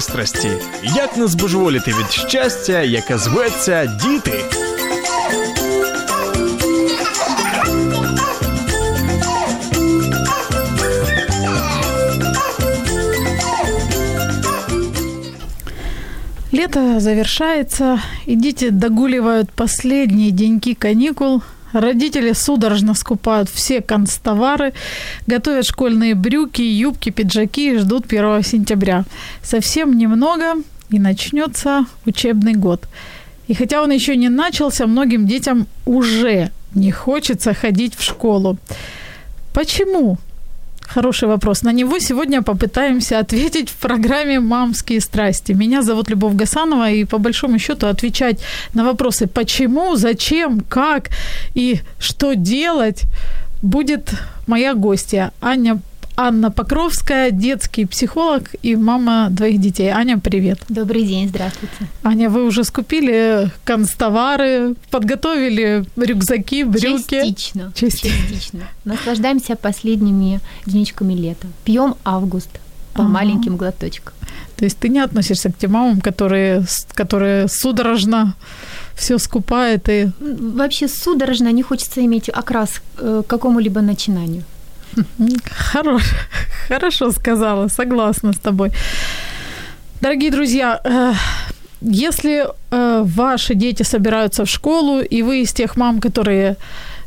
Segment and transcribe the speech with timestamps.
[0.00, 0.50] пристрасті.
[0.82, 4.44] Як не збожеволіти від щастя, яке зветься діти.
[16.52, 21.42] Лето завершается, и дети догуливают последние деньки каникул.
[21.72, 24.72] Родители судорожно скупают все констовары,
[25.31, 29.05] готовят школьные брюки, юбки, пиджаки и ждут 1 сентября.
[29.41, 30.55] Совсем немного,
[30.89, 32.83] и начнется учебный год.
[33.47, 38.57] И хотя он еще не начался, многим детям уже не хочется ходить в школу.
[39.53, 40.17] Почему?
[40.81, 41.63] Хороший вопрос.
[41.63, 45.53] На него сегодня попытаемся ответить в программе «Мамские страсти».
[45.53, 48.39] Меня зовут Любовь Гасанова, и по большому счету отвечать
[48.73, 51.09] на вопросы «почему?», «зачем?», «как?»
[51.55, 53.03] и «что делать?»
[53.61, 54.13] Будет
[54.47, 55.79] моя гостья Аня
[56.17, 59.89] Анна Покровская, детский психолог и мама двоих детей.
[59.89, 60.59] Аня, привет.
[60.67, 61.73] Добрый день, здравствуйте.
[62.03, 67.21] Аня, вы уже скупили констовары, подготовили рюкзаки, брюки?
[67.21, 67.71] Частично.
[67.73, 68.09] Частично.
[68.29, 68.59] Частично.
[68.83, 71.47] Наслаждаемся последними денечками лета.
[71.63, 72.49] Пьем август
[72.93, 73.09] по ага.
[73.09, 74.13] маленьким глоточкам.
[74.57, 78.35] То есть ты не относишься к тем мамам, которые, которые судорожно
[78.95, 80.09] все скупают и...
[80.19, 84.43] Вообще судорожно не хочется иметь окрас к какому-либо начинанию.
[85.71, 86.03] Хорош,
[86.67, 88.71] хорошо сказала, согласна с тобой.
[90.01, 91.13] Дорогие друзья, э,
[91.81, 96.55] если э, ваши дети собираются в школу, и вы из тех мам, которые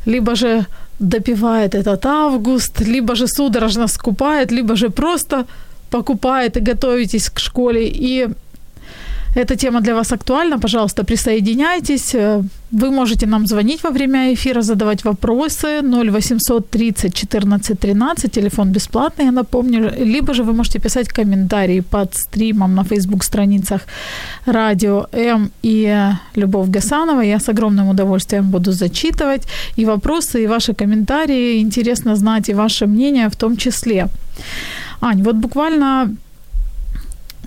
[0.06, 0.66] либо же
[0.98, 5.46] допивает этот август, либо же судорожно скупает, либо же просто
[5.90, 8.28] покупает и готовитесь к школе, и
[9.34, 12.14] эта тема для вас актуальна, пожалуйста, присоединяйтесь.
[12.70, 19.24] Вы можете нам звонить во время эфира, задавать вопросы 0800 30 14 13, телефон бесплатный,
[19.26, 19.92] я напомню.
[19.98, 23.82] Либо же вы можете писать комментарии под стримом на Facebook-страницах
[24.46, 27.22] Радио М и Любовь Гасанова.
[27.22, 31.60] Я с огромным удовольствием буду зачитывать и вопросы, и ваши комментарии.
[31.60, 34.08] Интересно знать и ваше мнение в том числе.
[35.00, 36.16] Ань, вот буквально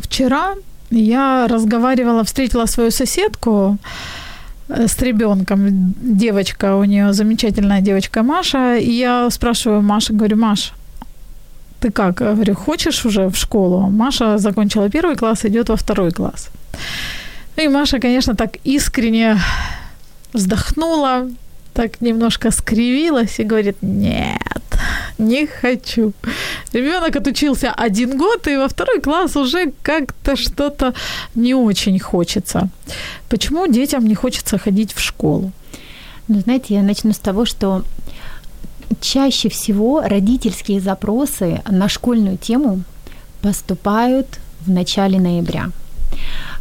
[0.01, 0.55] вчера
[0.91, 3.77] я разговаривала, встретила свою соседку
[4.69, 10.73] э, с ребенком, девочка, у нее замечательная девочка Маша, и я спрашиваю Маша, говорю, Маш,
[11.79, 12.21] ты как?
[12.21, 13.89] Я говорю, хочешь уже в школу?
[13.89, 16.49] Маша закончила первый класс, идет во второй класс.
[17.57, 19.37] И Маша, конечно, так искренне
[20.33, 21.29] вздохнула,
[21.73, 24.66] так немножко скривилась и говорит, нет,
[25.17, 26.13] не хочу.
[26.73, 30.93] Ребенок отучился один год, и во второй класс уже как-то что-то
[31.35, 32.69] не очень хочется.
[33.29, 35.51] Почему детям не хочется ходить в школу?
[36.27, 37.83] Ну, знаете, я начну с того, что
[39.01, 42.83] чаще всего родительские запросы на школьную тему
[43.41, 45.71] поступают в начале ноября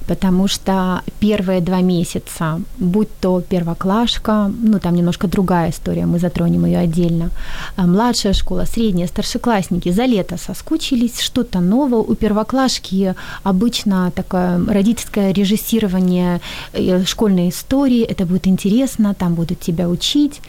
[0.07, 6.65] потому что первые два месяца, будь то первоклашка, ну там немножко другая история, мы затронем
[6.67, 7.31] ее отдельно,
[7.77, 12.01] а младшая школа, средняя, старшеклассники за лето соскучились, что-то новое.
[12.01, 16.41] У первоклашки обычно такое родительское режиссирование
[16.73, 20.41] э, школьной истории, это будет интересно, там будут тебя учить.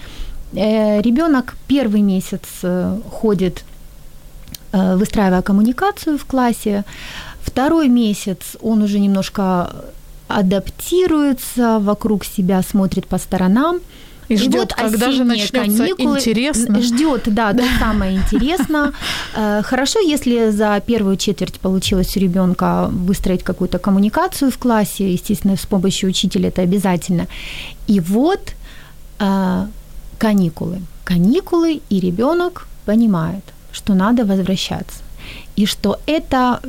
[0.54, 3.64] Э, Ребенок первый месяц э, ходит
[4.74, 6.84] выстраивая коммуникацию в классе,
[7.48, 9.72] Второй месяц он уже немножко
[10.28, 13.80] адаптируется, вокруг себя смотрит по сторонам.
[14.28, 16.82] И ждет, вот когда же начнется каникулы, интересно.
[16.82, 18.94] Ждет, да, да, самое интересно.
[19.36, 25.56] Э, хорошо, если за первую четверть получилось у ребенка выстроить какую-то коммуникацию в классе, естественно,
[25.56, 27.28] с помощью учителя это обязательно.
[27.88, 28.40] И вот
[29.20, 29.68] э,
[30.18, 30.82] каникулы.
[31.06, 35.00] Каникулы, и ребенок понимает, что надо возвращаться.
[35.56, 36.60] И что это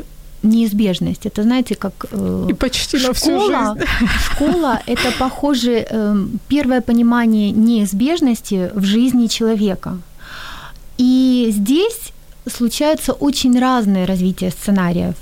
[0.42, 1.26] неизбежность.
[1.26, 3.88] Это, знаете, как э, И почти школа, на всю жизнь.
[4.32, 9.98] школа– это, похоже, э, первое понимание неизбежности в жизни человека.
[10.98, 12.12] И здесь
[12.46, 15.14] случаются очень разные развития сценариев,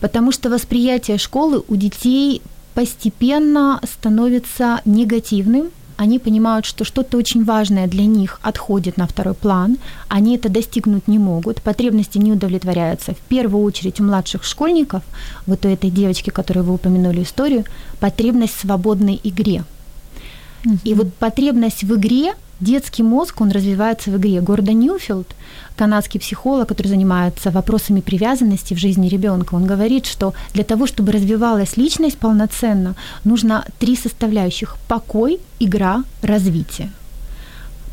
[0.00, 2.42] потому что восприятие школы у детей
[2.74, 9.78] постепенно становится негативным, они понимают, что что-то очень важное для них отходит на второй план,
[10.08, 13.12] они это достигнуть не могут, потребности не удовлетворяются.
[13.12, 15.02] В первую очередь у младших школьников,
[15.46, 17.64] вот у этой девочки, которую вы упомянули историю,
[18.00, 19.64] потребность в свободной игре.
[20.84, 24.40] И вот потребность в игре детский мозг, он развивается в игре.
[24.40, 25.26] Гордон Ньюфилд,
[25.76, 31.12] канадский психолог, который занимается вопросами привязанности в жизни ребенка, он говорит, что для того, чтобы
[31.12, 36.90] развивалась личность полноценно, нужно три составляющих– покой, игра, развитие.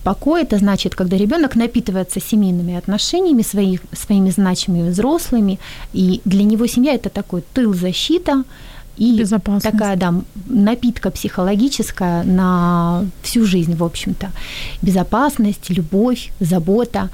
[0.04, 5.60] Покой– это значит, когда ребенок напитывается семейными отношениями, своих, своими значимыми взрослыми,
[5.94, 8.44] и для него семья– это такой тыл, защита–
[8.98, 9.26] и
[9.62, 10.14] такая, да,
[10.48, 14.32] напитка психологическая на всю жизнь, в общем-то.
[14.82, 17.10] Безопасность, любовь, забота.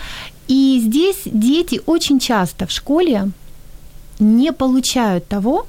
[0.47, 3.31] И здесь дети очень часто в школе
[4.19, 5.67] не получают того,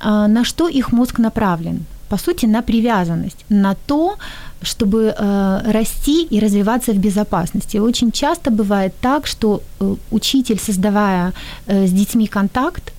[0.00, 1.84] а, на что их мозг направлен.
[2.08, 4.16] По сути, на привязанность, на то,
[4.62, 7.78] чтобы э, расти и развиваться в безопасности.
[7.78, 11.32] Очень часто бывает так, что э, учитель, создавая
[11.66, 12.92] э, с детьми контакт,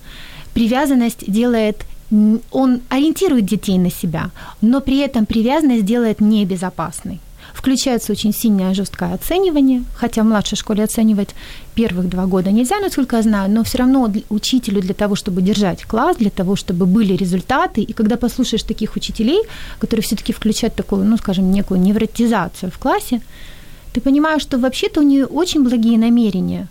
[0.52, 1.84] привязанность делает
[2.50, 4.30] он ориентирует детей на себя,
[4.60, 7.20] но при этом привязанность делает небезопасной.
[7.52, 11.34] Включается очень сильное жесткое оценивание, хотя в младшей школе оценивать
[11.74, 15.84] первых два года нельзя, насколько я знаю, но все равно учителю для того, чтобы держать
[15.84, 19.40] класс, для того, чтобы были результаты, и когда послушаешь таких учителей,
[19.78, 23.20] которые все-таки включают такую, ну, скажем, некую невротизацию в классе,
[23.92, 26.66] ты понимаешь, что вообще-то у нее очень благие намерения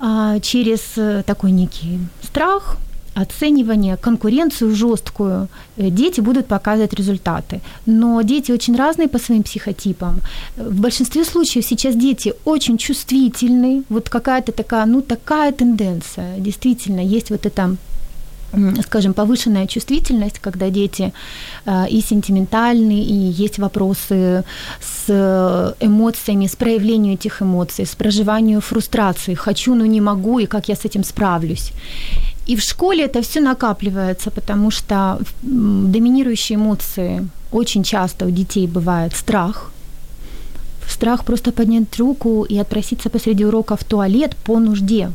[0.00, 2.76] а, через э, такой некий страх,
[3.14, 7.60] оценивание, конкуренцию жесткую, э, дети будут показывать результаты.
[7.86, 10.20] Но дети очень разные по своим психотипам.
[10.56, 13.82] В большинстве случаев сейчас дети очень чувствительны.
[13.88, 16.38] Вот какая-то такая, ну такая тенденция.
[16.38, 17.76] Действительно, есть вот это
[18.82, 21.12] скажем, повышенная чувствительность, когда дети
[21.66, 24.44] э, и сентиментальны, и есть вопросы
[24.80, 29.34] с эмоциями, с проявлением этих эмоций, с проживанием фрустрации.
[29.34, 31.72] Хочу, но не могу, и как я с этим справлюсь.
[32.46, 39.14] И в школе это все накапливается, потому что доминирующие эмоции очень часто у детей бывает
[39.16, 39.70] страх.
[40.88, 45.10] Страх просто поднять руку и отпроситься посреди урока в туалет по нужде.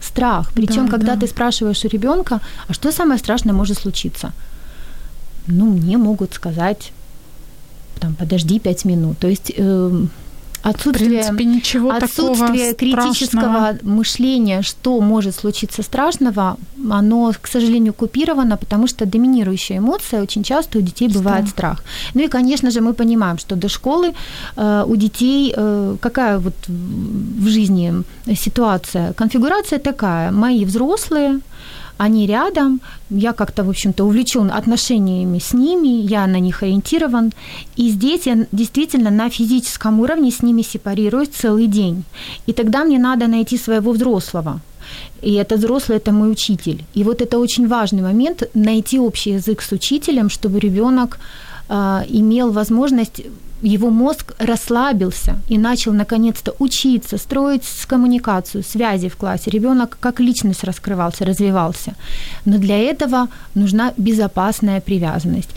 [0.00, 0.52] Страх.
[0.54, 1.20] Причем, да, когда да.
[1.20, 4.32] ты спрашиваешь у ребенка, а что самое страшное может случиться?
[5.46, 6.92] Ну, мне могут сказать,
[8.00, 9.18] там, подожди пять минут.
[9.18, 10.06] То есть э,
[10.70, 13.78] отсутствие, в принципе, ничего отсутствие критического страшного.
[13.82, 16.56] мышления, что может случиться страшного,
[16.90, 21.78] оно, к сожалению, купировано, потому что доминирующая эмоция очень часто у детей бывает страх.
[21.78, 21.84] страх.
[22.14, 24.12] Ну и, конечно же, мы понимаем, что до школы
[24.56, 28.02] э, у детей э, какая вот в жизни
[28.36, 29.12] ситуация?
[29.12, 30.30] Конфигурация такая.
[30.30, 31.40] Мои взрослые,
[31.98, 37.32] они рядом, я как-то, в общем-то, увлечен отношениями с ними, я на них ориентирован,
[37.76, 42.04] и здесь я действительно на физическом уровне с ними сепарируюсь целый день.
[42.46, 44.60] И тогда мне надо найти своего взрослого,
[45.22, 46.84] и этот взрослый– это мой учитель.
[46.94, 51.18] И вот это очень важный момент– найти общий язык с учителем, чтобы ребенок
[51.68, 53.22] э, имел возможность
[53.62, 59.50] его мозг расслабился и начал наконец-то учиться, строить коммуникацию, связи в классе.
[59.50, 61.94] Ребенок как личность раскрывался, развивался.
[62.44, 65.50] Но для этого нужна безопасная привязанность.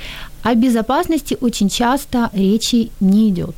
[0.44, 3.56] О безопасности очень часто речи не идет.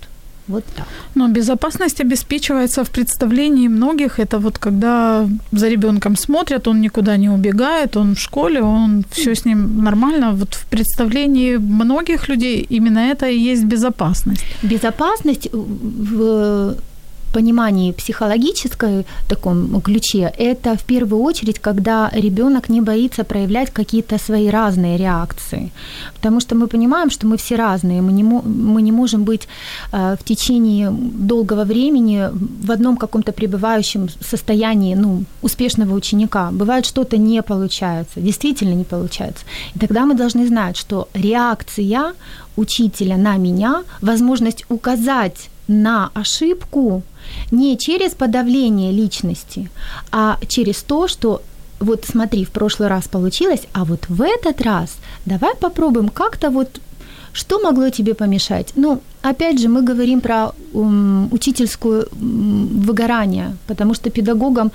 [0.48, 0.86] Вот так.
[1.16, 4.20] Но безопасность обеспечивается в представлении многих.
[4.20, 9.36] Это вот когда за ребенком смотрят, он никуда не убегает, он в школе, он все
[9.36, 10.32] с ним нормально.
[10.32, 14.44] Вот в представлении многих людей именно это и есть безопасность.
[14.64, 16.76] Безопасность в
[17.32, 24.50] понимании психологической таком ключе, это в первую очередь, когда ребенок не боится проявлять какие-то свои
[24.50, 25.72] разные реакции.
[26.16, 29.48] Потому что мы понимаем, что мы все разные, мы не, мы не можем быть
[29.92, 32.30] э, в течение долгого времени
[32.66, 36.50] в одном каком-то пребывающем состоянии ну, успешного ученика.
[36.52, 39.46] Бывает, что-то не получается, действительно не получается.
[39.76, 42.14] И тогда мы должны знать, что реакция
[42.56, 47.04] учителя на меня, возможность указать на ошибку
[47.52, 49.70] не через подавление личности,
[50.12, 51.42] а через то, что
[51.80, 56.80] вот смотри, в прошлый раз получилось, а вот в этот раз давай попробуем как-то вот
[57.34, 58.74] что могло тебе помешать?
[58.76, 64.72] Ну, опять же, мы говорим про um, учительскую um, выгорание, потому что педагогам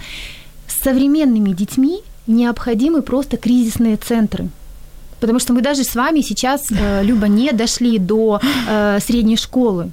[0.66, 4.48] с современными детьми необходимы просто кризисные центры.
[5.20, 9.90] Потому что мы даже с вами сейчас, э, Люба, не дошли до э, средней школы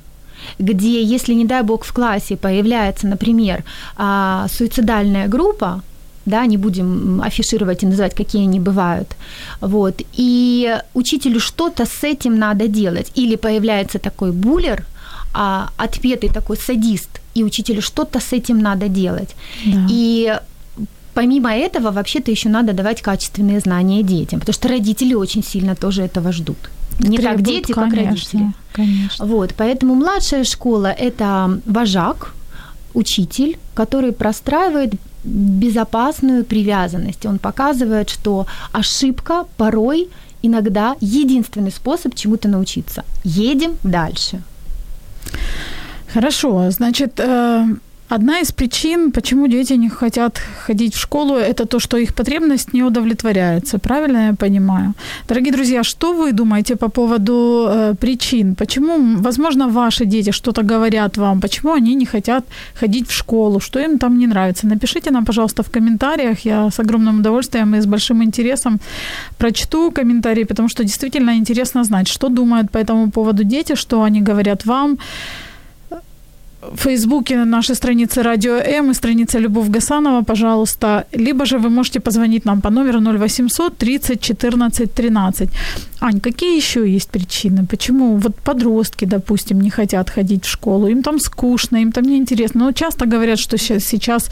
[0.59, 3.63] где, если, не дай бог, в классе появляется, например,
[3.95, 5.81] а, суицидальная группа,
[6.25, 9.15] да, не будем афишировать и называть, какие они бывают.
[9.61, 10.01] Вот.
[10.13, 13.11] И учителю что-то с этим надо делать.
[13.15, 14.85] Или появляется такой буллер,
[15.33, 19.35] а, отпетый такой садист, и учителю что-то с этим надо делать.
[19.65, 19.87] Да.
[19.89, 20.39] И
[21.13, 26.03] помимо этого, вообще-то еще надо давать качественные знания детям, потому что родители очень сильно тоже
[26.03, 26.57] этого ждут.
[26.99, 28.53] Не Требуют, как дети, конечно, как родители.
[28.71, 29.25] Конечно.
[29.25, 32.33] Вот, поэтому младшая школа– это вожак,
[32.93, 37.25] учитель, который простраивает безопасную привязанность.
[37.25, 40.09] Он показывает, что ошибка порой
[40.41, 43.03] иногда единственный способ чему-то научиться.
[43.23, 44.41] Едем дальше.
[46.13, 47.65] Хорошо, значит, э,
[48.09, 52.73] Одна из причин, почему дети не хотят ходить в школу, это то, что их потребность
[52.73, 53.79] не удовлетворяется.
[53.79, 54.93] Правильно я понимаю?
[55.27, 58.55] Дорогие друзья, что вы думаете по поводу э, причин?
[58.55, 62.45] Почему, возможно, ваши дети что-то говорят вам, почему они не хотят
[62.79, 64.67] ходить в школу, что им там не нравится?
[64.67, 66.45] Напишите нам, пожалуйста, в комментариях.
[66.45, 68.79] Я с огромным удовольствием и с большим интересом
[69.37, 74.21] прочту комментарии, потому что действительно интересно знать, что думают по этому поводу дети, что они
[74.21, 74.97] говорят вам
[76.71, 81.05] в Фейсбуке на нашей странице Радио М и страница Любовь Гасанова, пожалуйста.
[81.13, 85.49] Либо же вы можете позвонить нам по номеру 0800 30 14 13.
[86.01, 87.65] Ань, какие еще есть причины?
[87.65, 90.87] Почему вот подростки, допустим, не хотят ходить в школу?
[90.87, 92.65] Им там скучно, им там неинтересно.
[92.65, 94.29] Но часто говорят, что сейчас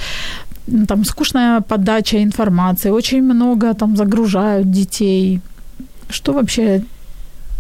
[0.87, 5.41] там скучная подача информации, очень много там загружают детей.
[6.09, 6.81] Что вообще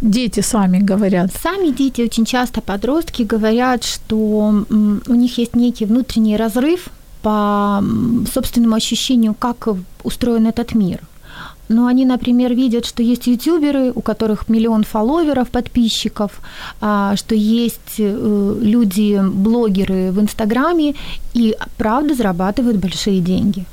[0.01, 1.31] дети сами говорят?
[1.41, 4.65] Сами дети, очень часто подростки говорят, что
[5.07, 6.89] у них есть некий внутренний разрыв
[7.21, 7.83] по
[8.33, 9.67] собственному ощущению, как
[10.03, 10.99] устроен этот мир.
[11.69, 16.41] Но они, например, видят, что есть ютуберы, у которых миллион фолловеров, подписчиков,
[16.81, 20.95] а, что есть э, люди, блогеры в Инстаграме,
[21.33, 23.65] и правда зарабатывают большие деньги.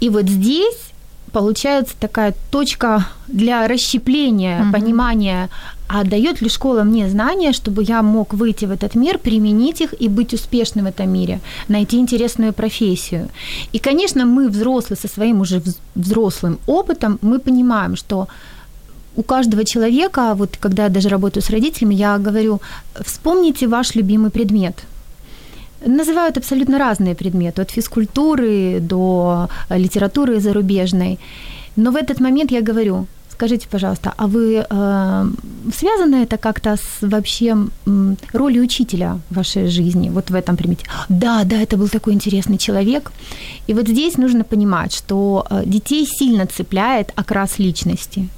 [0.00, 0.87] И вот здесь
[1.32, 4.72] получается такая точка для расщепления, угу.
[4.72, 5.48] понимания,
[5.88, 9.94] а дает ли школа мне знания, чтобы я мог выйти в этот мир, применить их
[10.02, 13.28] и быть успешным в этом мире, найти интересную профессию.
[13.72, 15.62] И, конечно, мы, взрослые, со своим уже
[15.94, 18.28] взрослым опытом, мы понимаем, что
[19.16, 22.60] у каждого человека, вот когда я даже работаю с родителями, я говорю,
[23.04, 24.74] вспомните ваш любимый предмет–
[25.86, 31.18] Называют абсолютно разные предметы, от физкультуры до литературы зарубежной.
[31.76, 33.06] Но в этот момент я говорю,
[33.38, 35.26] скажите, пожалуйста, а вы э,
[35.72, 37.56] связаны это как-то с вообще
[37.86, 40.84] э, ролью учителя в вашей жизни, вот в этом предмете?
[41.08, 43.12] Да, да, это был такой интересный человек.
[43.68, 48.28] И вот здесь нужно понимать, что э, детей сильно цепляет окрас личности.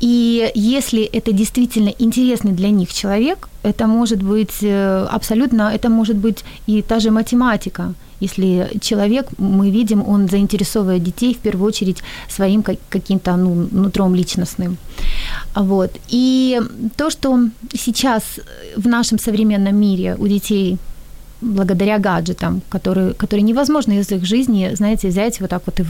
[0.00, 6.16] И если это действительно интересный для них человек, это может быть э, абсолютно, это может
[6.16, 7.94] быть и та же математика.
[8.20, 14.76] Если человек, мы видим, он заинтересовывает детей в первую очередь своим каким-то ну, нутром личностным.
[15.54, 15.90] Вот.
[16.08, 16.60] И
[16.96, 17.38] то, что
[17.74, 18.22] сейчас
[18.76, 20.78] в нашем современном мире у детей
[21.40, 25.84] благодаря гаджетам, которые, которые невозможно из их жизни, знаете, взять вот так вот и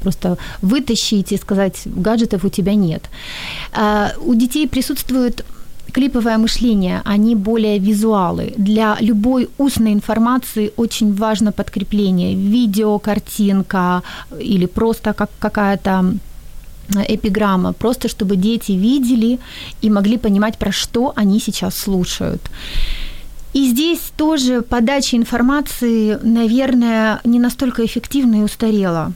[0.00, 3.02] просто вытащить и сказать, гаджетов у тебя нет.
[3.72, 5.44] А у детей присутствует
[5.92, 8.52] клиповое мышление, они более визуалы.
[8.58, 12.34] Для любой устной информации очень важно подкрепление.
[12.34, 14.02] Видео, картинка
[14.40, 16.04] или просто как какая-то
[17.08, 19.38] эпиграмма, просто чтобы дети видели
[19.82, 22.42] и могли понимать, про что они сейчас слушают.
[23.54, 29.12] И здесь тоже подача информации, наверное, не настолько эффективна и устарела.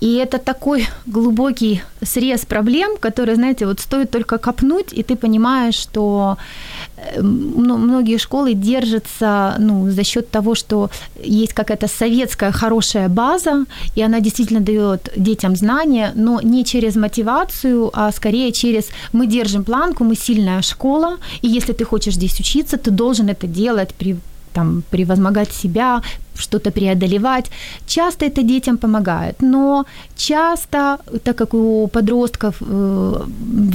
[0.00, 5.76] И это такой глубокий срез проблем, который, знаете, вот стоит только копнуть, и ты понимаешь,
[5.76, 6.36] что
[6.96, 10.90] э, многие школы держатся ну, за счет того, что
[11.22, 17.90] есть какая-то советская хорошая база, и она действительно дает детям знания, но не через мотивацию,
[17.92, 22.76] а скорее через мы держим планку, мы сильная школа, и если ты хочешь здесь учиться,
[22.76, 24.16] ты должен это делать при
[24.52, 26.02] там, превозмогать себя,
[26.36, 27.50] что-то преодолевать.
[27.86, 29.84] Часто это детям помогает, но
[30.16, 33.24] часто, так как у подростков э,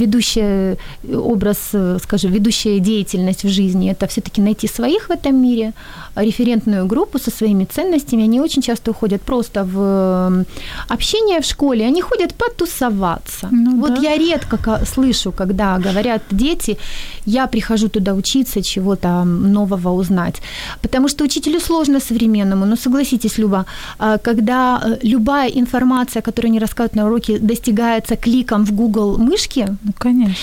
[0.00, 5.72] ведущая образ, э, скажем, ведущая деятельность в жизни, это все-таки найти своих в этом мире,
[6.16, 10.44] референтную группу со своими ценностями, они очень часто уходят просто в э,
[10.88, 13.48] общение в школе, они ходят потусоваться.
[13.50, 14.00] Ну, вот да.
[14.00, 14.58] я редко
[14.94, 16.78] слышу, когда говорят дети,
[17.26, 20.42] я прихожу туда учиться, чего-то нового узнать,
[20.82, 22.66] потому что учителю сложно современно современному.
[22.66, 23.64] Но согласитесь, Люба,
[23.98, 29.66] а, когда э, любая информация, которую они рассказывают на уроке, достигается кликом в Google мышки,
[29.84, 30.34] ну, конечно.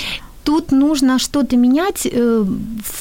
[0.44, 2.46] Тут нужно что-то менять э,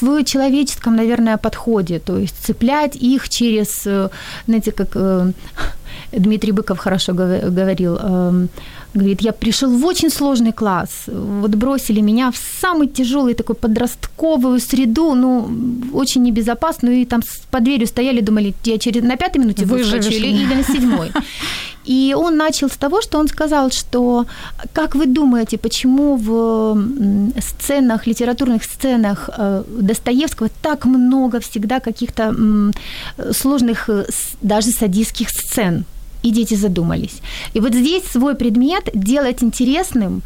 [0.01, 4.09] в человеческом, наверное, подходе, то есть цеплять их через, э,
[4.47, 4.97] знаете, как
[6.11, 8.49] Дмитрий Быков хорошо говорил, эм,
[8.99, 14.59] говорит, я пришел в очень сложный класс, вот бросили меня в самый тяжелый такой подростковую
[14.59, 15.49] среду, ну,
[15.93, 17.21] очень небезопасную, и там
[17.51, 21.11] под дверью стояли, думали, я через, на пятой минуте выскочу или, или на седьмой.
[21.85, 24.25] И он начал с того, что он сказал, что,
[24.73, 26.75] как вы думаете, почему в
[27.39, 32.35] сценах, литературных сценах э, Достоевского так много всегда каких-то
[33.31, 34.05] сложных, э,
[34.41, 35.85] даже садистских сцен?
[36.25, 37.21] И дети задумались.
[37.53, 40.21] И вот здесь свой предмет делать интересным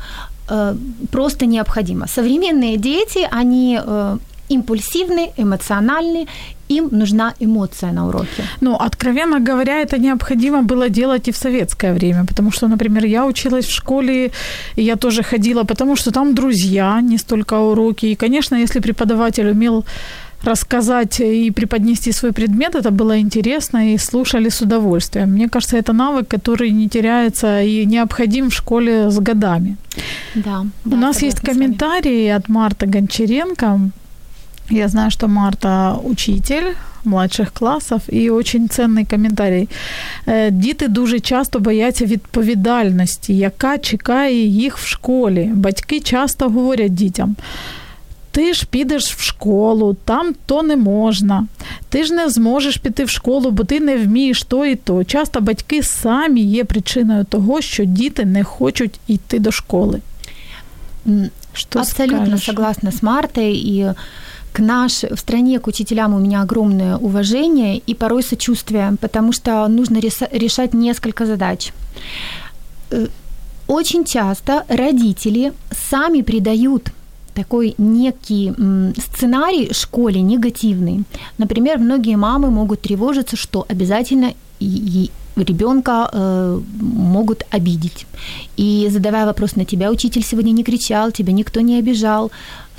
[0.50, 0.76] э,
[1.12, 2.08] просто необходимо.
[2.08, 3.80] Современные дети, они
[4.50, 6.28] импульсивны, эмоциональны,
[6.70, 8.44] им нужна эмоция на уроке.
[8.62, 13.26] Ну, откровенно говоря, это необходимо было делать и в советское время, потому что, например, я
[13.26, 14.32] училась в школе,
[14.78, 18.08] и я тоже ходила, потому что там друзья, не столько уроки.
[18.08, 19.84] И, конечно, если преподаватель умел
[20.45, 25.31] рассказать и преподнести свой предмет, это было интересно и слушали с удовольствием.
[25.31, 29.77] Мне кажется, это навык, который не теряется и необходим в школе с годами.
[30.35, 33.81] Да, У нас есть комментарий от Марты Гончаренко.
[34.71, 39.69] Я знаю, что Марта учитель младших класів і очень ценний коментарій.
[40.51, 45.51] Діти дуже часто бояться відповідальності, яка чекає їх в школі.
[45.55, 47.37] Батьки часто говорять дітям.
[48.31, 51.47] Ти ж підеш в школу, там то не можна.
[51.89, 55.05] Ти ж не зможеш піти в школу, бо ти не вмієш то і то.
[55.05, 60.01] Часто батьки самі є причиною того, що діти не хочуть йти до школи.
[61.53, 62.45] Что Абсолютно скажешь?
[62.45, 63.55] согласна с Мартой.
[63.55, 63.95] И
[64.53, 69.69] к наш, в стране к учителям у меня огромное уважение и порой сочувствие, потому что
[69.69, 70.01] нужно
[70.33, 71.73] решать несколько задач.
[72.91, 73.09] Э,
[73.67, 75.53] очень часто родители
[75.91, 76.91] сами придают
[77.40, 78.54] такой некий
[78.98, 81.04] сценарий школе негативный.
[81.38, 84.34] Например, многие мамы могут тревожиться, что обязательно
[85.38, 88.06] ребенка э, могут обидеть.
[88.58, 92.32] И задавая вопрос на тебя, учитель сегодня не кричал, тебя никто не обижал,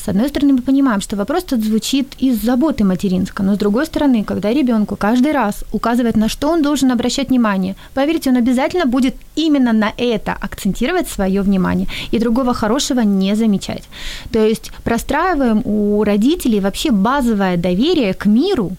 [0.05, 3.87] с одной стороны, мы понимаем, что вопрос тут звучит из заботы материнской, но с другой
[3.87, 8.87] стороны, когда ребенку каждый раз указывает, на что он должен обращать внимание, поверьте, он обязательно
[8.87, 13.85] будет именно на это акцентировать свое внимание и другого хорошего не замечать.
[14.33, 18.71] То есть простраиваем у родителей вообще базовое доверие к миру,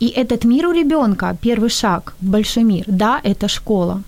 [0.00, 2.84] и этот мир у ребенка первый шаг в большой мир.
[2.86, 4.02] Да, это школа.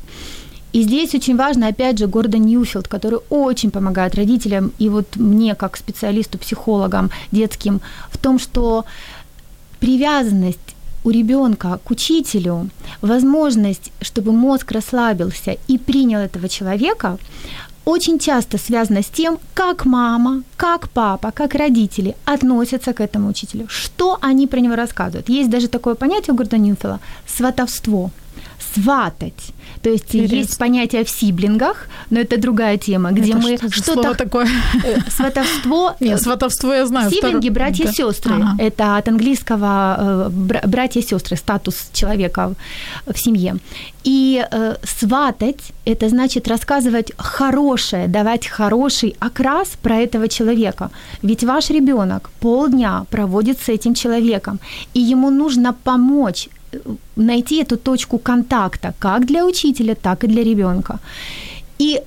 [0.72, 5.54] И здесь очень важно, опять же, Гордон Ньюфилд, который очень помогает родителям и вот мне,
[5.54, 7.80] как специалисту, психологам детским,
[8.10, 8.84] в том, что
[9.80, 10.58] привязанность
[11.04, 12.70] у ребенка к учителю,
[13.02, 17.18] возможность, чтобы мозг расслабился и принял этого человека,
[17.84, 23.66] очень часто связана с тем, как мама, как папа, как родители относятся к этому учителю,
[23.68, 25.28] что они про него рассказывают.
[25.28, 28.10] Есть даже такое понятие у Гордона Ньюфилла– сватовство–
[28.74, 29.52] сватать.
[29.82, 30.36] То есть Интересно.
[30.36, 34.48] есть понятие в сиблингах, но это другая тема, где это мы что что-то такое
[34.84, 35.94] э, сватовство.
[36.00, 37.10] Нет, сватовство я знаю.
[37.10, 38.34] Сиблинги братья сестры.
[38.34, 38.56] Ага.
[38.58, 42.54] Это от английского э, братья сестры статус человека
[43.06, 43.56] в семье.
[44.04, 50.90] И э, сватать это значит рассказывать хорошее, давать хороший окрас про этого человека.
[51.22, 54.60] Ведь ваш ребенок полдня проводит с этим человеком,
[54.94, 56.48] и ему нужно помочь
[57.16, 60.98] найти эту точку контакта как для учителя, так и для ребенка.
[61.78, 62.00] И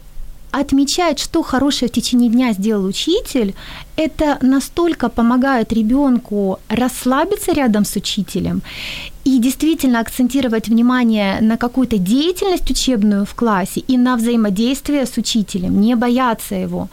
[0.51, 3.53] отмечать, что хорошее в течение дня сделал учитель,
[3.97, 8.61] это настолько помогает ребенку расслабиться рядом с учителем
[9.25, 15.81] и действительно акцентировать внимание на какую-то деятельность учебную в классе и на взаимодействие с учителем,
[15.81, 16.89] не бояться его.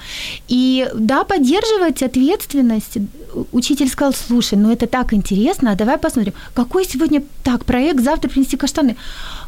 [0.49, 2.99] И да, поддерживать ответственность.
[3.53, 8.31] Учитель сказал, слушай, ну это так интересно, а давай посмотрим, какой сегодня так проект, завтра
[8.31, 8.97] принести каштаны.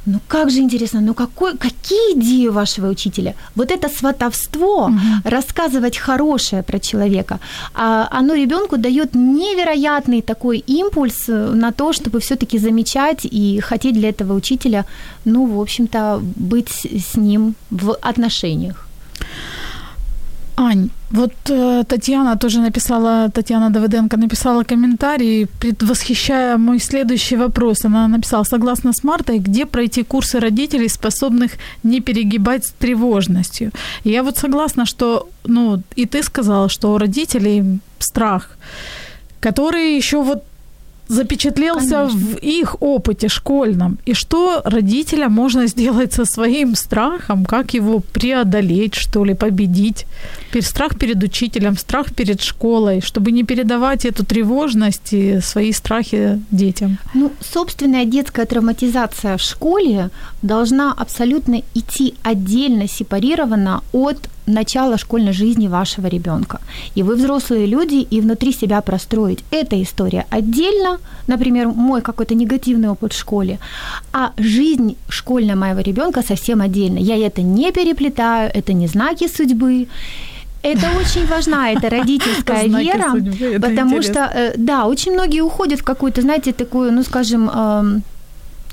[0.06, 3.34] Ну как же интересно, ну какой, какие идеи вашего учителя?
[3.54, 4.98] Вот это сватовство, угу.
[5.24, 7.40] рассказывать хорошее про человека,
[7.74, 14.08] а оно ребенку дает невероятный такой импульс на то, чтобы все-таки замечать и хотеть для
[14.08, 14.84] этого учителя,
[15.24, 18.88] ну, в общем-то, быть с ним в отношениях.
[20.56, 27.84] Ань, вот э, Татьяна тоже написала, Татьяна Давыденко написала комментарий, предвосхищая мой следующий вопрос.
[27.84, 31.50] Она написала, согласно с Мартой, где пройти курсы родителей, способных
[31.82, 33.72] не перегибать с тревожностью.
[34.04, 38.48] Я вот согласна, что, ну, и ты сказала, что у родителей страх,
[39.40, 40.44] который еще вот
[41.08, 42.18] запечатлелся Конечно.
[42.18, 43.98] в их опыте школьном.
[44.06, 50.06] И что родителям можно сделать со своим страхом, как его преодолеть, что ли, победить.
[50.60, 56.98] Страх перед учителем, страх перед школой, чтобы не передавать эту тревожность и свои страхи детям.
[57.12, 60.10] Ну, собственная детская травматизация в школе
[60.42, 66.60] должна абсолютно идти отдельно, сепарированно от начала школьной жизни вашего ребенка.
[66.94, 69.44] И вы взрослые люди, и внутри себя простроить.
[69.50, 73.58] Эта история отдельно, например, мой какой-то негативный опыт в школе,
[74.12, 76.98] а жизнь школьная моего ребенка совсем отдельно.
[76.98, 79.86] Я это не переплетаю, это не знаки судьбы.
[80.62, 84.28] Это очень важна, эта родительская Знаки вера, судьбы, это потому интересно.
[84.28, 88.02] что, э, да, очень многие уходят в какую-то, знаете, такую, ну, скажем, эм,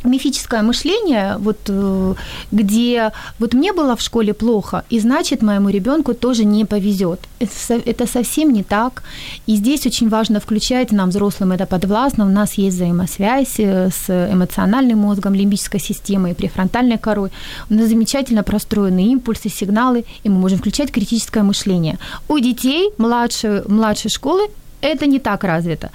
[0.03, 2.13] мифическое мышление, вот э,
[2.51, 7.19] где вот мне было в школе плохо, и значит моему ребенку тоже не повезет.
[7.39, 9.03] Это, это совсем не так.
[9.47, 12.25] И здесь очень важно включать нам, взрослым, это подвластно.
[12.25, 17.29] У нас есть взаимосвязь э, с эмоциональным мозгом, лимбической системой, префронтальной корой.
[17.69, 21.97] У нас замечательно простроены импульсы, сигналы, и мы можем включать критическое мышление.
[22.27, 24.49] У детей младшей, младшей школы
[24.81, 25.91] это не так развито.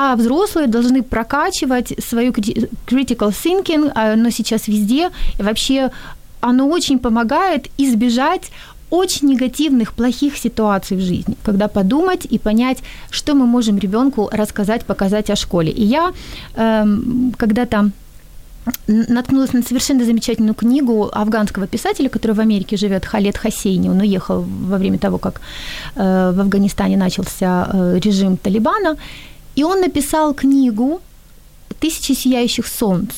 [0.00, 5.10] А взрослые должны прокачивать свою critical thinking, а оно сейчас везде.
[5.40, 5.90] И вообще
[6.40, 8.52] оно очень помогает избежать
[8.90, 12.78] очень негативных, плохих ситуаций в жизни, когда подумать и понять,
[13.10, 15.72] что мы можем ребенку рассказать, показать о школе.
[15.72, 16.12] И я
[16.54, 17.90] эм, когда-то
[18.86, 23.88] наткнулась на совершенно замечательную книгу афганского писателя, который в Америке живет, Халет Хасейни.
[23.88, 25.40] Он уехал во время того, как
[25.96, 28.96] э, в Афганистане начался э, режим Талибана.
[29.58, 31.00] И он написал книгу
[31.80, 33.10] «Тысячи сияющих солнц»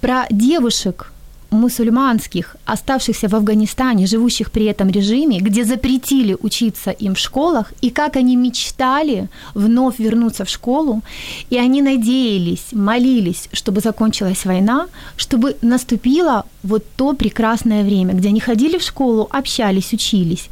[0.00, 1.12] про девушек
[1.50, 7.90] мусульманских, оставшихся в Афганистане, живущих при этом режиме, где запретили учиться им в школах, и
[7.90, 11.02] как они мечтали вновь вернуться в школу,
[11.50, 14.86] и они надеялись, молились, чтобы закончилась война,
[15.16, 20.48] чтобы наступило вот то прекрасное время, где они ходили в школу, общались, учились.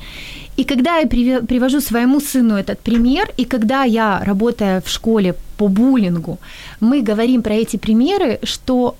[0.60, 5.68] И когда я привожу своему сыну этот пример, и когда я, работая в школе по
[5.68, 6.38] буллингу,
[6.80, 8.94] мы говорим про эти примеры, что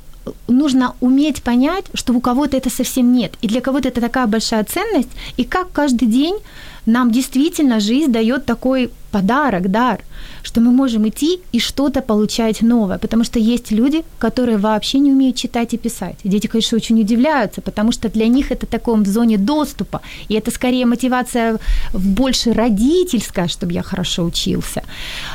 [0.49, 4.65] нужно уметь понять, что у кого-то это совсем нет, и для кого-то это такая большая
[4.65, 6.39] ценность, и как каждый день
[6.87, 9.99] нам действительно жизнь дает такой подарок, дар,
[10.43, 15.13] что мы можем идти и что-то получать новое, потому что есть люди, которые вообще не
[15.13, 16.17] умеют читать и писать.
[16.25, 20.35] И дети, конечно, очень удивляются, потому что для них это таком в зоне доступа, и
[20.35, 21.59] это скорее мотивация
[21.93, 24.83] больше родительская, чтобы я хорошо учился.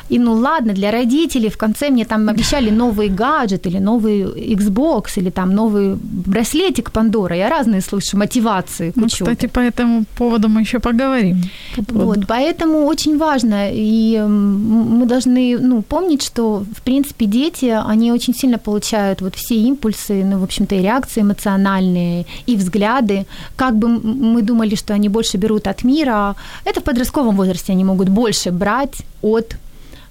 [0.09, 4.23] И ну ладно, для родителей в конце мне там обещали новый гаджет или новый
[4.55, 7.35] Xbox или там новый браслетик Пандора.
[7.35, 11.41] Я разные слышу мотивации Ну, кстати, по этому поводу мы еще поговорим.
[11.75, 17.65] По поводу- Вот, поэтому очень важно, и мы должны ну, помнить, что, в принципе, дети,
[17.65, 23.25] они очень сильно получают вот все импульсы, ну, в общем-то, и реакции эмоциональные, и взгляды.
[23.56, 27.84] Как бы мы думали, что они больше берут от мира, это в подростковом возрасте они
[27.84, 29.56] могут больше брать от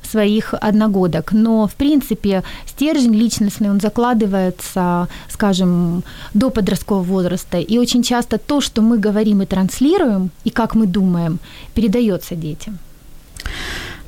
[0.05, 1.33] своих одногодок.
[1.33, 6.03] Но, в принципе, стержень личностный, он закладывается, скажем,
[6.35, 7.59] до подросткового возраста.
[7.59, 11.39] И очень часто то, что мы говорим и транслируем, и как мы думаем,
[11.75, 12.79] передается детям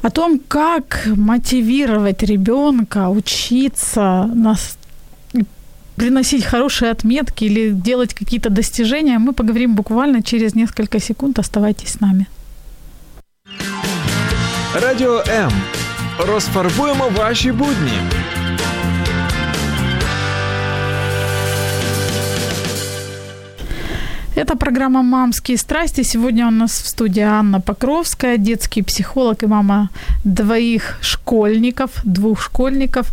[0.01, 4.77] О том, как мотивировать ребенка учиться, нас
[5.95, 11.39] приносить хорошие отметки или делать какие-то достижения, мы поговорим буквально через несколько секунд.
[11.39, 12.25] Оставайтесь с нами.
[14.73, 15.51] Радіо М.
[16.27, 17.99] Розфарбуємо ваші будні.
[24.36, 26.04] Это программа «Мамские страсти».
[26.04, 29.88] Сегодня у нас в студии Анна Покровская, детский психолог и мама
[30.24, 33.06] двоих школьников, двух школьников.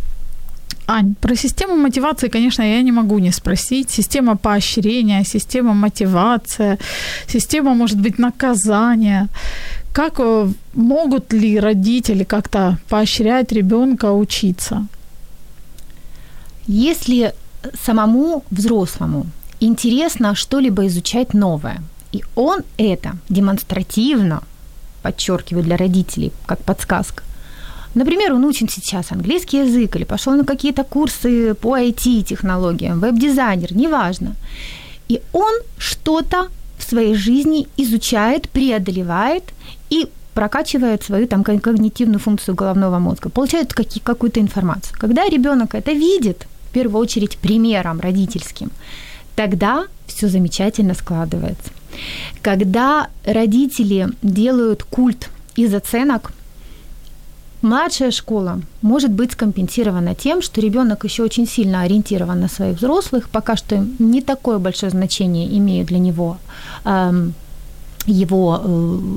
[0.86, 3.90] Ань, про систему мотивации, конечно, я не могу не спросить.
[3.90, 6.78] Система поощрения, система мотивация,
[7.28, 9.30] система, может быть, наказания.
[9.94, 14.88] Как э, могут ли родители как-то поощрять ребенка учиться?
[16.68, 17.32] Если
[17.86, 19.26] самому взрослому
[19.65, 24.43] интересно что-либо изучать новое, и он это демонстративно,
[25.02, 27.23] подчеркиваю для родителей, как подсказка,
[27.95, 34.36] Например, он учит сейчас английский язык или пошел на какие-то курсы по IT-технологиям, веб-дизайнер, неважно.
[35.10, 36.47] И он что-то
[36.78, 39.43] в своей жизни изучает, преодолевает
[39.91, 44.97] и прокачивает свою там когнитивную функцию головного мозга, получает какие, какую-то информацию.
[44.99, 48.71] Когда ребенок это видит, в первую очередь примером родительским,
[49.36, 51.72] тогда все замечательно складывается.
[52.41, 56.32] Когда родители делают культ из оценок,
[57.63, 63.30] Младшая школа может быть скомпенсирована тем, что ребенок еще очень сильно ориентирован на своих взрослых,
[63.30, 66.39] пока что не такое большое значение имеют для него
[66.84, 67.34] эм,
[68.06, 69.10] его э,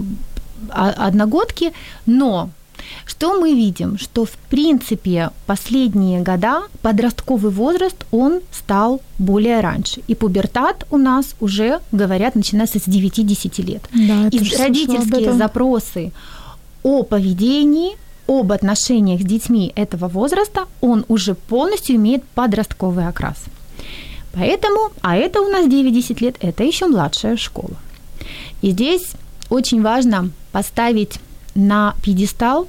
[0.71, 1.73] одногодки,
[2.07, 2.51] но
[3.05, 3.99] что мы видим?
[3.99, 10.03] Что, в принципе, последние года подростковый возраст, он стал более раньше.
[10.07, 13.83] И пубертат у нас уже, говорят, начинается с 9-10 лет.
[13.93, 16.13] Да, и родительские запросы
[16.83, 17.97] о поведении
[18.29, 23.37] об отношениях с детьми этого возраста, он уже полностью имеет подростковый окрас.
[24.33, 27.77] Поэтому, а это у нас 9-10 лет, это еще младшая школа.
[28.63, 29.13] И здесь
[29.49, 31.19] очень важно поставить
[31.55, 32.69] на пьедестал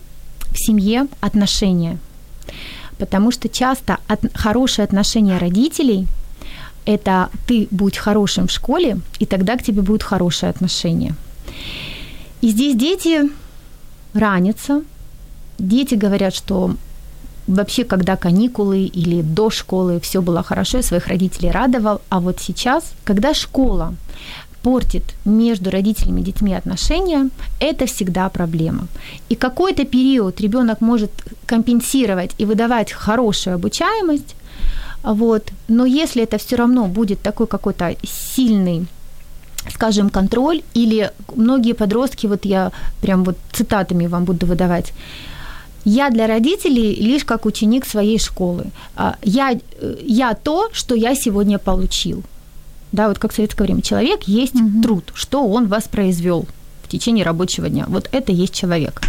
[0.51, 1.97] в семье отношения.
[2.97, 6.07] Потому что часто от, хорошие отношения родителей–
[6.86, 11.15] это ты будь хорошим в школе, и тогда к тебе будет хорошее отношение.
[12.41, 13.29] И здесь дети
[14.13, 14.83] ранятся,
[15.60, 16.75] дети говорят, что
[17.47, 22.93] вообще, когда каникулы или до школы все было хорошо, своих родителей радовал, а вот сейчас,
[23.03, 23.95] когда школа
[24.67, 27.30] портит между родителями и детьми отношения,
[27.62, 28.88] это всегда проблема.
[29.30, 31.12] И какой-то период ребенок может
[31.45, 34.36] компенсировать и выдавать хорошую обучаемость,
[35.03, 38.88] вот, но если это все равно будет такой какой-то сильный
[39.73, 44.93] скажем, контроль, или многие подростки, вот я прям вот цитатами вам буду выдавать,
[45.86, 48.65] я для родителей лишь как ученик своей школы.
[48.95, 52.23] А, я, э, я то, что я сегодня получил.
[52.97, 53.83] Да, вот как в советское время.
[53.83, 54.81] Человек есть угу.
[54.81, 56.47] труд, что он воспроизвел
[56.81, 57.86] в течение рабочего дня.
[57.88, 59.01] Вот это есть человек.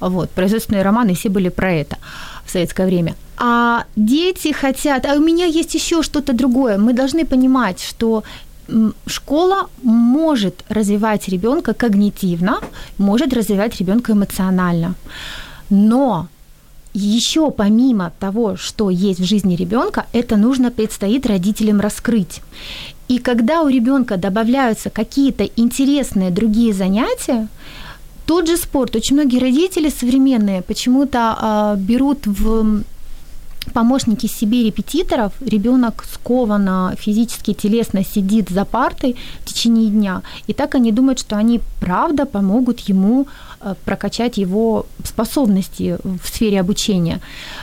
[0.00, 1.98] Вот, производственные романы все были про это
[2.44, 3.14] в советское время.
[3.36, 6.78] А дети хотят, а у меня есть еще что-то другое.
[6.78, 8.24] Мы должны понимать, что
[9.06, 12.58] школа может развивать ребенка когнитивно,
[12.98, 14.94] может развивать ребенка эмоционально.
[15.70, 16.26] Но
[16.92, 22.42] еще помимо того, что есть в жизни ребенка, это нужно предстоит родителям раскрыть.
[23.08, 27.48] И когда у ребенка добавляются какие-то интересные другие занятия,
[28.26, 32.82] тот же спорт, очень многие родители современные почему-то э, берут в
[33.72, 40.74] помощники себе репетиторов, ребенок скованно физически, телесно сидит за партой в течение дня, и так
[40.74, 43.26] они думают, что они правда помогут ему
[43.84, 47.20] прокачать его способности в сфере обучения.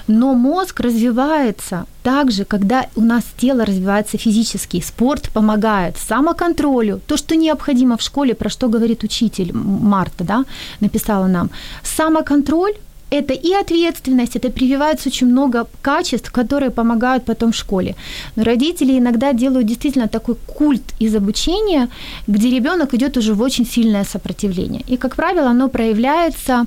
[0.08, 4.81] Но мозг развивается так же, когда у нас тело развивается физически.
[4.81, 10.45] Спорт помогает самоконтролю, то, что необходимо в школе, про что говорит учитель Марта, да,
[10.79, 11.49] написала нам.
[11.84, 12.75] Самоконтроль
[13.09, 17.95] это и ответственность, это прививается очень много качеств, которые помогают потом в школе.
[18.35, 21.89] Но родители иногда делают действительно такой культ из обучения,
[22.27, 24.81] где ребенок идет уже в очень сильное сопротивление.
[24.87, 26.65] И, как правило, оно проявляется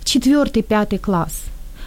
[0.00, 1.42] в четвертый, пятый класс.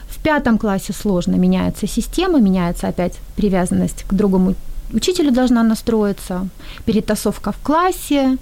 [0.09, 4.55] В пятом классе сложно меняется система, меняется опять привязанность к другому
[4.93, 6.47] учителю должна настроиться,
[6.85, 8.37] перетасовка в классе.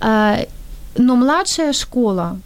[0.00, 0.44] Э,
[0.96, 2.38] но младшая школа,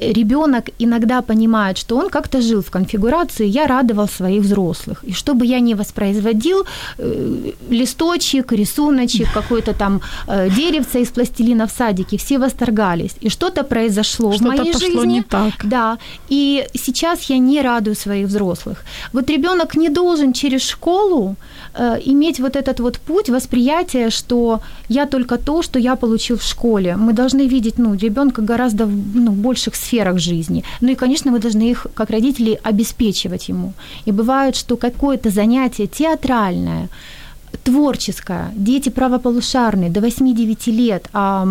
[0.00, 5.04] ребенок иногда понимает, что он как-то жил в конфигурации, я радовал своих взрослых.
[5.04, 6.66] И чтобы я не воспроизводил
[6.98, 13.16] э, листочек, рисуночек, какое-то там э, деревце из пластилина в садике, все восторгались.
[13.20, 15.12] И что-то произошло что-то в моей пошло жизни.
[15.14, 15.52] не так.
[15.64, 15.98] Да.
[16.30, 18.84] И сейчас я не радую своих взрослых.
[19.12, 21.36] Вот ребенок не должен через школу
[21.78, 26.42] Э, иметь вот этот вот путь восприятия, что я только то, что я получил в
[26.42, 26.96] школе.
[26.96, 30.64] Мы должны видеть ну, ребенка гораздо ну, в больших сферах жизни.
[30.80, 33.72] Ну и, конечно, мы должны их, как родители, обеспечивать ему.
[34.06, 36.88] И бывает, что какое-то занятие театральное,
[37.64, 41.46] творческая, дети правополушарные до 8-9 лет, а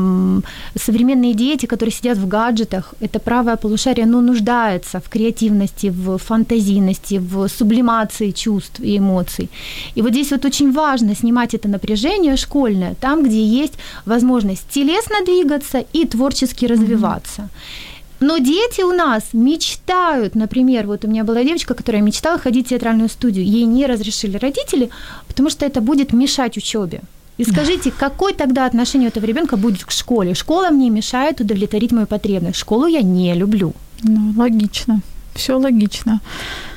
[0.76, 7.16] современные дети, которые сидят в гаджетах, это правое полушарие, оно нуждается в креативности, в фантазийности,
[7.16, 9.50] в сублимации чувств и эмоций.
[9.96, 13.74] И вот здесь вот очень важно снимать это напряжение школьное, там, где есть
[14.06, 17.42] возможность телесно двигаться и творчески развиваться.
[17.42, 17.95] Mm-hmm.
[18.26, 22.70] Но дети у нас мечтают, например, вот у меня была девочка, которая мечтала ходить в
[22.70, 24.90] театральную студию, ей не разрешили родители,
[25.28, 27.02] потому что это будет мешать учебе.
[27.38, 30.34] И скажите, какое тогда отношение этого ребенка будет к школе?
[30.34, 32.58] Школа мне мешает удовлетворить мою потребность.
[32.58, 33.74] Школу я не люблю.
[34.02, 35.02] Ну, логично.
[35.36, 36.20] Все логично.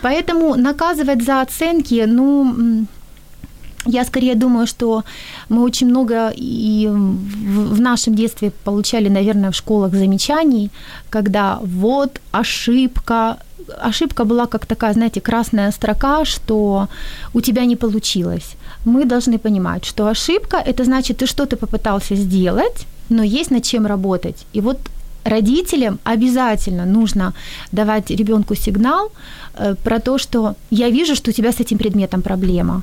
[0.02, 2.84] Поэтому наказывать за оценки, ну,
[3.88, 5.02] я скорее думаю, что
[5.48, 10.70] мы очень много и в нашем детстве получали, наверное, в школах замечаний,
[11.10, 13.38] когда вот ошибка,
[13.80, 16.88] ошибка была как такая, знаете, красная строка, что
[17.34, 18.56] у тебя не получилось.
[18.84, 23.86] Мы должны понимать, что ошибка– это значит, ты что-то попытался сделать, но есть над чем
[23.86, 24.46] работать.
[24.52, 24.78] И вот
[25.24, 27.32] родителям обязательно нужно
[27.72, 29.10] давать ребенку сигнал
[29.54, 32.82] э, про то, что я вижу, что у тебя с этим предметом проблема.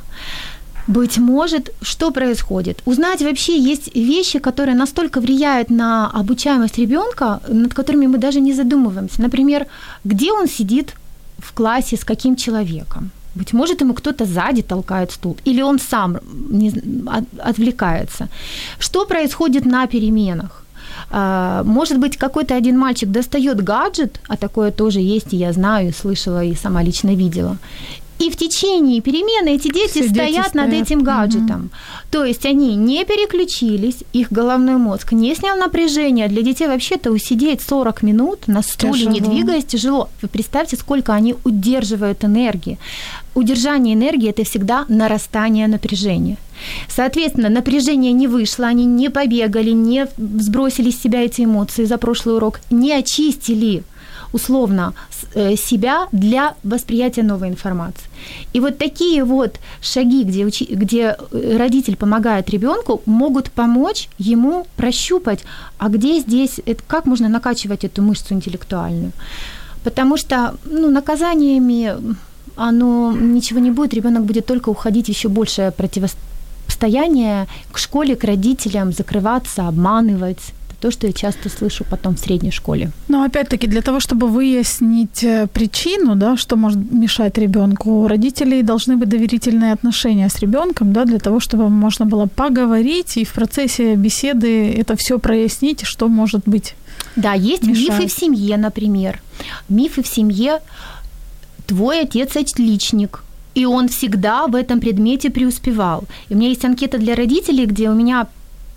[0.87, 2.81] Быть может, что происходит?
[2.85, 8.53] Узнать вообще есть вещи, которые настолько влияют на обучаемость ребенка, над которыми мы даже не
[8.53, 9.21] задумываемся.
[9.21, 9.65] Например,
[10.03, 10.93] где он сидит
[11.39, 13.09] в классе, с каким человеком.
[13.35, 16.17] Быть может, ему кто-то сзади толкает стул, или он сам
[16.49, 16.71] не,
[17.07, 18.29] от, отвлекается.
[18.79, 20.63] Что происходит на переменах?
[21.09, 25.93] А, может быть, какой-то один мальчик достает гаджет, а такое тоже есть, и я знаю,
[25.93, 27.57] слышала, и сама лично видела,
[28.17, 30.73] и в течение перемены эти дети Все стоят дети над стоят.
[30.73, 31.65] этим гаджетом.
[31.65, 31.69] Угу.
[32.11, 36.29] То есть они не переключились, их головной мозг не снял напряжение.
[36.29, 39.11] Для детей вообще-то усидеть 40 минут на стуле, тяжело.
[39.11, 40.09] не двигаясь, тяжело.
[40.21, 42.79] Вы представьте, сколько они удерживают энергии.
[43.33, 46.37] Удержание энергии– это всегда нарастание напряжения.
[46.87, 52.37] Соответственно, напряжение не вышло, они не побегали, не сбросили с себя эти эмоции за прошлый
[52.37, 53.83] урок, не очистили–
[54.35, 54.93] условно
[55.33, 58.09] э, себя для восприятия новой информации.
[58.53, 64.65] И вот такие вот шаги, где, учи, где э, родитель помогает ребенку, могут помочь ему
[64.75, 65.45] прощупать,
[65.77, 69.11] а где здесь, как можно накачивать эту мышцу интеллектуальную.
[69.83, 71.95] Потому что ну, наказаниями
[72.57, 78.91] оно ничего не будет, ребенок будет только уходить еще большее противостояние к школе, к родителям,
[78.91, 82.91] закрываться, обманывать то, что я часто слышу потом в средней школе.
[83.07, 88.63] Но опять-таки для того, чтобы выяснить э, причину, да, что может мешать ребенку, у родителей
[88.63, 93.33] должны быть доверительные отношения с ребенком, да, для того, чтобы можно было поговорить и в
[93.33, 96.75] процессе беседы это все прояснить, что может быть.
[97.15, 97.89] Да, есть мешает.
[97.89, 99.21] мифы в семье, например.
[99.69, 100.59] Мифы в семье
[101.67, 106.03] твой отец отличник, и он всегда в этом предмете преуспевал.
[106.29, 108.27] И у меня есть анкета для родителей, где у меня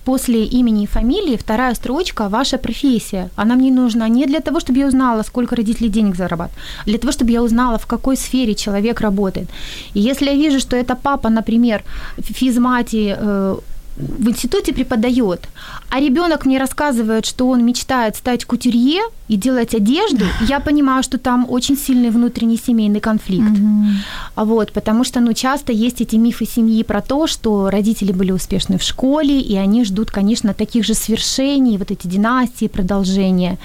[0.05, 3.29] после имени и фамилии вторая строчка– ваша профессия.
[3.37, 6.99] Она мне нужна не для того, чтобы я узнала, сколько родителей денег зарабатывают, а для
[6.99, 9.49] того, чтобы я узнала, в какой сфере человек работает.
[9.95, 11.83] И если я вижу, что это папа, например,
[12.17, 13.57] в физмате э,
[13.99, 15.49] в институте преподает,
[15.91, 21.19] а ребенок мне рассказывает, что он мечтает стать кутюрье и делать одежду, я понимаю, что
[21.19, 23.51] там очень сильный внутренний семейный конфликт.
[23.51, 24.45] Mm-hmm.
[24.45, 28.79] Вот, потому что ну, часто есть эти мифы семьи про то, что родители были успешны
[28.79, 33.59] в школе, и они ждут, конечно, таких же свершений, вот эти династии, продолжения.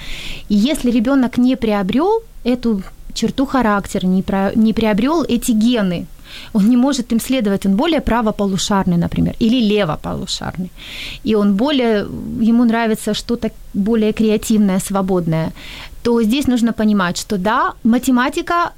[0.48, 2.82] И если ребенок не приобрел эту
[3.14, 6.06] черту характера, не, про, не приобрел эти гены,
[6.52, 10.70] он не может им следовать, он более правополушарный, например, или левополушарный.
[11.24, 12.06] И он более,
[12.40, 15.52] ему нравится что-то более креативное, свободное,
[16.02, 18.72] то здесь нужно понимать, что да, математика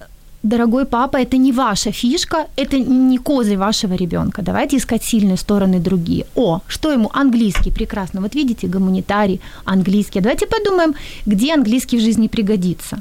[0.48, 4.42] дорогой папа, это не ваша фишка, это не козырь вашего ребенка.
[4.42, 6.24] Давайте искать сильные стороны другие.
[6.34, 7.10] О, что ему?
[7.12, 8.20] Английский, прекрасно.
[8.20, 10.20] Вот видите, гуманитарий, английский.
[10.20, 10.94] Давайте подумаем,
[11.26, 12.98] где английский в жизни пригодится.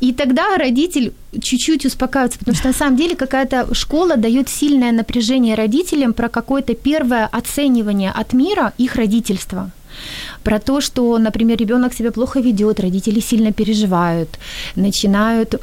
[0.00, 5.54] И тогда родитель чуть-чуть успокаивается, потому что на самом деле какая-то школа дает сильное напряжение
[5.54, 9.70] родителям про какое-то первое оценивание от мира их родительства.
[10.42, 14.38] Про то, что, например, ребенок себя плохо ведет, родители сильно переживают,
[14.76, 15.54] начинают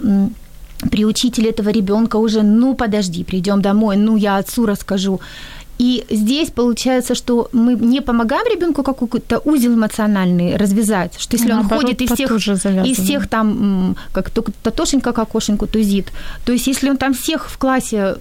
[0.91, 5.19] при учителе этого ребенка уже, ну подожди, придем домой, ну я отцу расскажу.
[5.77, 11.71] И здесь получается, что мы не помогаем ребенку какой-то узел эмоциональный развязать, что если Наоборот,
[11.71, 16.11] он ходит и всех, и всех там, как только Татошенька кокошеньку тузит,
[16.45, 18.15] то есть если он там всех в классе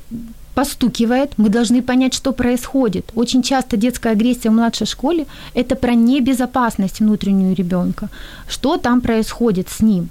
[0.54, 3.12] постукивает, мы должны понять, что происходит.
[3.14, 8.08] Очень часто детская агрессия в младшей школе– это про небезопасность внутреннюю ребенка,
[8.48, 10.08] что там происходит с ним.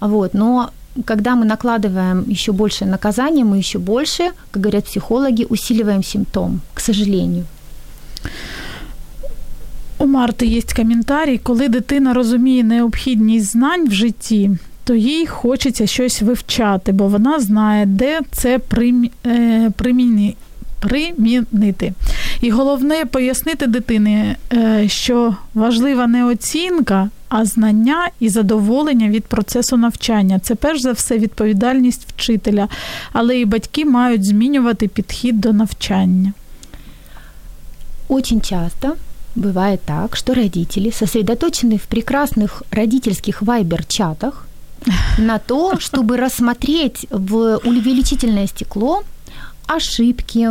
[0.00, 0.34] Вот.
[0.34, 0.70] Но
[1.05, 6.79] когда мы накладываем еще больше наказания, мы еще больше, как говорят психологи, усиливаем симптом, к
[6.79, 7.45] сожалению.
[9.99, 14.51] У Марти є коментарій, коли дитина розуміє необхідність знань в житті,
[14.83, 19.11] то їй хочеться щось вивчати, бо вона знає, де це примі...
[19.25, 20.35] Е, приміні...
[20.79, 21.93] примінити.
[22.41, 29.77] І головне пояснити дитині, е, що важлива не оцінка, а знання і задоволення від процесу
[29.77, 30.39] навчання.
[30.39, 32.67] Це перш за все відповідальність вчителя,
[33.13, 36.33] але і батьки мають змінювати підхід до навчання.
[38.09, 38.95] Очень часто
[39.35, 44.45] бывает так, что родители сосредоточены в прекрасных родительских вайбер-чатах
[45.17, 49.03] на то, чтобы рассмотреть в увеличительное стекло
[49.67, 50.49] ошибки,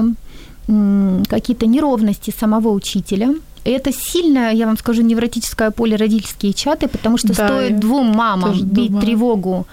[1.29, 7.30] какие-то неровности самого учителя – это сильное, я вам скажу, невротическое поле родительские чаты, потому что
[7.30, 9.06] да, стоит двум мамам бить думаю.
[9.06, 9.68] тревогу,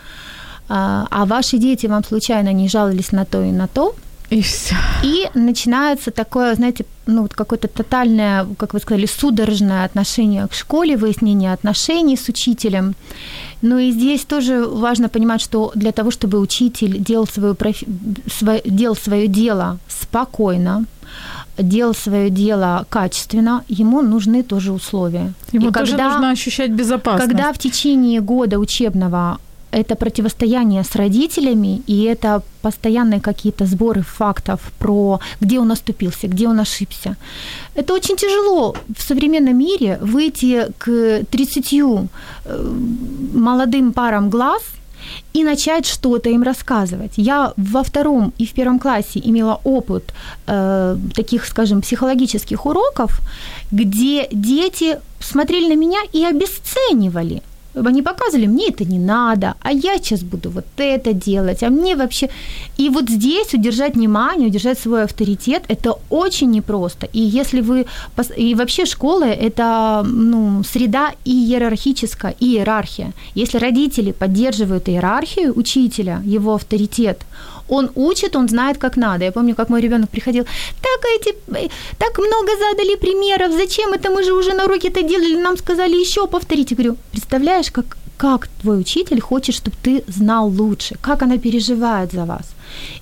[0.68, 3.94] а, а ваши дети вам случайно не жаловались на то и на то,
[4.30, 4.74] И все.
[5.02, 10.96] И начинается такое, знаете, ну, вот какое-то тотальное, как вы сказали, судорожное отношение к школе,
[10.96, 12.94] выяснение отношений с учителем.
[13.62, 17.86] Ну и здесь тоже важно понимать, что для того, чтобы учитель делал, свою профи...
[18.30, 18.60] свое...
[18.64, 20.84] делал свое дело спокойно,
[21.56, 25.32] делал свое дело качественно, ему нужны тоже условия.
[25.52, 27.30] Ему и тоже когда, нужно ощущать безопасность.
[27.30, 29.38] Когда в течение года учебного
[29.70, 36.48] это противостояние с родителями, и это постоянные какие-то сборы фактов про где он оступился, где
[36.48, 37.16] он ошибся.
[37.74, 42.06] Это очень тяжело в современном мире выйти к 30 э,
[43.34, 44.62] молодым парам глаз
[45.32, 47.12] и начать что-то им рассказывать.
[47.16, 50.12] Я во втором и в первом классе имела опыт
[50.46, 53.20] э, таких, скажем, психологических уроков,
[53.70, 57.42] где дети смотрели на меня и обесценивали
[57.86, 61.96] они показывали, мне это не надо, а я сейчас буду вот это делать, а мне
[61.96, 62.28] вообще...
[62.78, 67.06] И вот здесь удержать внимание, удержать свой авторитет, это очень непросто.
[67.12, 67.86] И если вы...
[68.36, 73.12] И вообще школа– это ну, среда иерархическая, иерархия.
[73.34, 77.24] Если родители поддерживают иерархию учителя, его авторитет,
[77.68, 79.24] он учит, он знает, как надо.
[79.24, 80.44] Я помню, как мой ребенок приходил,
[80.82, 81.34] так эти,
[81.98, 86.00] так много задали примеров, зачем это, мы же уже на уроке это делали, нам сказали
[86.00, 86.70] еще повторить.
[86.70, 92.12] Я говорю, представляешь, как, как твой учитель хочет, чтобы ты знал лучше, как она переживает
[92.12, 92.46] за вас,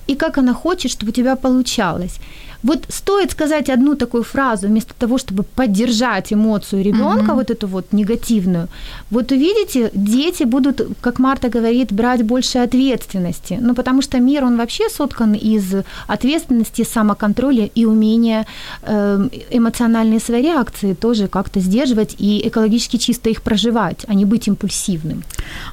[0.09, 2.19] и как она хочет, чтобы у тебя получалось.
[2.67, 7.35] Вот стоит сказать одну такую фразу вместо того, чтобы поддержать эмоцию ребенка, mm-hmm.
[7.35, 8.67] вот эту вот негативную.
[9.09, 13.57] Вот увидите, дети будут, как Марта говорит, брать больше ответственности.
[13.61, 15.75] Ну, потому что мир, он вообще соткан из
[16.07, 18.45] ответственности, самоконтроля и умения
[18.81, 24.47] э, эмоциональные свои реакции тоже как-то сдерживать и экологически чисто их проживать, а не быть
[24.47, 25.23] импульсивным.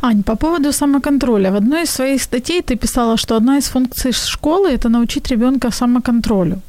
[0.01, 1.51] Ань, по поводу самоконтроля.
[1.51, 5.73] В одной из своих статей ты писала, что одна из функций школы– это научить ребенка
[5.73, 6.61] самоконтролю.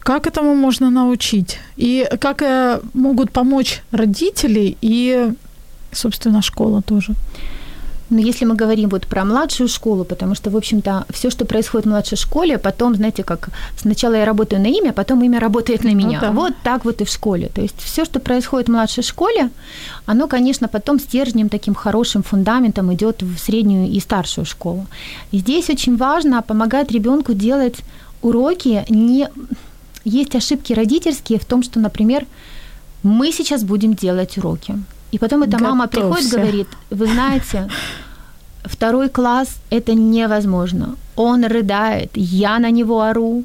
[0.00, 1.58] Как этому можно научить?
[1.76, 5.32] И как э, могут помочь родители и,
[5.92, 7.14] собственно, школа тоже?
[8.10, 11.44] Но ну, если мы говорим вот про младшую школу, потому что, в общем-то, все, что
[11.44, 15.84] происходит в младшей школе, потом, знаете, как сначала я работаю на имя, потом имя работает
[15.84, 16.18] на меня.
[16.20, 16.32] Ну, да.
[16.32, 17.50] Вот так вот и в школе.
[17.54, 19.50] То есть все, что происходит в младшей школе,
[20.06, 24.86] оно, конечно, потом стержнем таким хорошим фундаментом идет в среднюю и старшую школу.
[25.30, 27.76] И здесь очень важно помогать ребенку делать
[28.22, 29.28] уроки не
[30.04, 32.26] есть ошибки родительские в том, что, например,
[33.02, 34.74] мы сейчас будем делать уроки.
[35.12, 35.70] И потом эта Готовься.
[35.70, 37.68] мама приходит и говорит, вы знаете,
[38.64, 40.96] второй класс– это невозможно.
[41.16, 43.44] Он рыдает, я на него ору,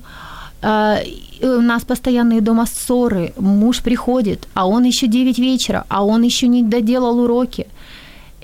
[0.61, 0.99] а,
[1.41, 6.47] у нас постоянные дома ссоры, муж приходит, а он еще 9 вечера, а он еще
[6.47, 7.67] не доделал уроки.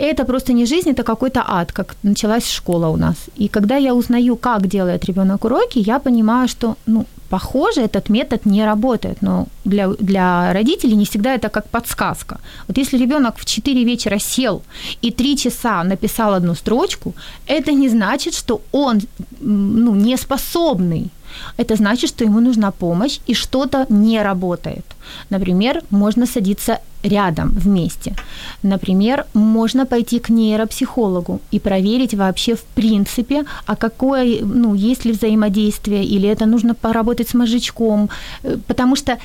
[0.01, 3.15] Это просто не жизнь, это какой-то ад, как началась школа у нас.
[3.39, 8.45] И когда я узнаю, как делает ребенок уроки, я понимаю, что ну, похоже, этот метод
[8.45, 9.21] не работает.
[9.21, 12.39] Но для, для родителей не всегда это как подсказка.
[12.67, 14.61] Вот если ребенок в 4 вечера сел
[15.03, 17.13] и 3 часа написал одну строчку,
[17.47, 19.01] это не значит, что он
[19.39, 21.09] ну, не способный
[21.57, 24.85] это значит, что ему нужна помощь и что-то не работает.
[25.29, 28.15] Например, можно садиться рядом вместе.
[28.63, 35.11] Например, можно пойти к нейропсихологу и проверить вообще в принципе, а какое, ну, есть ли
[35.11, 38.09] взаимодействие, или это нужно поработать с мозжечком,
[38.43, 39.17] э, потому что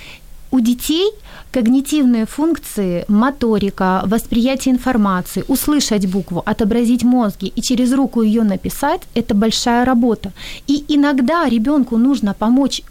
[0.51, 1.11] у детей
[1.53, 9.35] когнитивные функции, моторика, восприятие информации, услышать букву, отобразить мозги и через руку ее написать– это
[9.35, 10.33] большая работа.
[10.67, 12.83] И иногда ребенку нужно помочь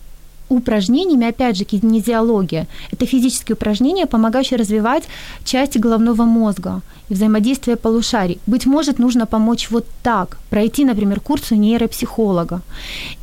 [0.49, 2.67] упражнениями, опять же, кинезиология.
[2.91, 5.03] Это физические упражнения, помогающие развивать
[5.43, 8.39] части головного мозга и взаимодействие полушарий.
[8.47, 12.61] Быть может, нужно помочь вот так, пройти, например, курс у нейропсихолога.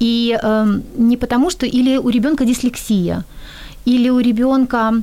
[0.00, 3.24] И э, не потому, что или у ребенка дислексия,
[3.84, 5.02] или у ребенка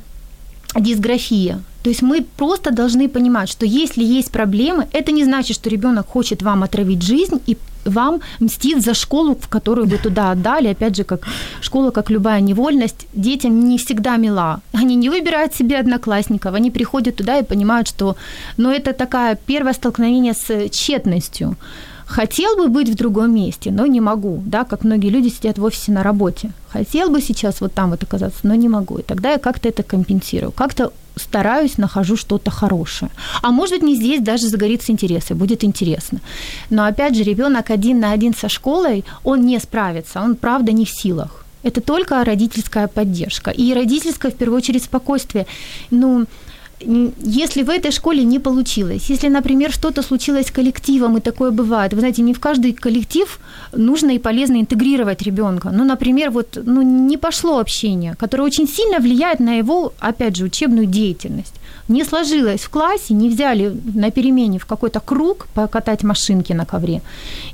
[0.76, 1.62] дисграфия.
[1.84, 6.08] То есть мы просто должны понимать, что если есть проблемы, это не значит, что ребенок
[6.08, 10.68] хочет вам отравить жизнь и вам мстит за школу, в которую вы туда отдали.
[10.68, 11.26] Опять же, как
[11.62, 14.60] школа, как любая невольность, детям не всегда мила.
[14.74, 18.16] Они не выбирают себе одноклассников, они приходят туда и понимают, что
[18.58, 21.56] ну, это такая первое столкновение с тщетностью.
[22.10, 25.64] Хотел бы быть в другом месте, но не могу, да, как многие люди сидят в
[25.64, 26.52] офисе на работе.
[26.70, 28.98] Хотел бы сейчас вот там вот оказаться, но не могу.
[28.98, 33.12] И тогда я как-то это компенсирую, как-то стараюсь, нахожу что-то хорошее.
[33.44, 36.20] А может быть, не здесь даже загорится интерес, и будет интересно.
[36.72, 40.86] Но опять же, ребенок один на один со школой, он не справится, он правда не
[40.86, 41.46] в силах.
[41.62, 43.52] Это только родительская поддержка.
[43.52, 45.46] И родительское, в первую очередь, спокойствие.
[45.92, 46.26] Ну,
[46.82, 51.94] если в этой школе не получилось, если, например, что-то случилось с коллективом, и такое бывает,
[51.94, 53.40] вы знаете, не в каждый коллектив
[53.74, 55.72] нужно и полезно интегрировать ребенка.
[55.72, 60.46] Ну, например, вот ну, не пошло общение, которое очень сильно влияет на его, опять же,
[60.46, 61.54] учебную деятельность.
[61.90, 67.02] Не сложилось в классе, не взяли на перемене в какой-то круг покатать машинки на ковре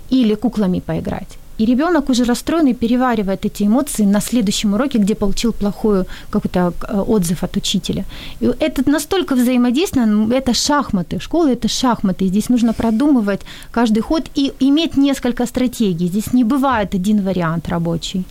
[0.10, 1.38] или куклами поиграть.
[1.58, 6.99] И ребенок уже расстроенный переваривает эти эмоции на следующем уроке, где получил плохой какой-то э,
[7.08, 8.06] отзыв от учителя.
[8.41, 11.20] И это настолько взаимодейственно, это шахматы.
[11.20, 12.28] Школа– это шахматы.
[12.28, 13.41] Здесь нужно продумывать
[13.72, 16.08] каждый ход и иметь несколько стратегий.
[16.08, 18.26] Здесь не бывает один вариант рабочий.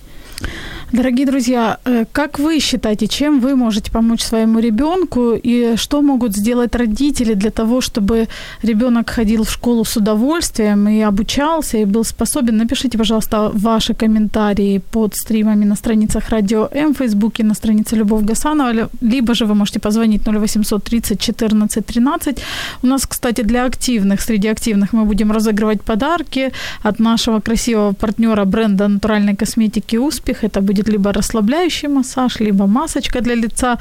[0.95, 6.37] Дорогие друзья, э, как вы считаете, чем вы можете помочь своему ребенку и что могут
[6.37, 8.29] сделать родители для того, чтобы
[8.63, 12.57] ребенок ходил в школу с удовольствием и обучался и был способен?
[12.59, 18.23] Напишите, пожалуйста, ваши комментарии под стримами на страницах Радио М в Фейсбуке, на странице Любовь
[18.23, 22.39] Гасанова, либо же вы можете позвонить 0800 30 14 13.
[22.83, 26.53] У нас, кстати, для активных, среди активных мы будем разыгрывать подарки
[26.85, 30.45] от нашего красивого партнера бренда натуральной косметики «Успех».
[30.45, 33.79] Это будет либо расслабляющий массаж, либо масочка для лица.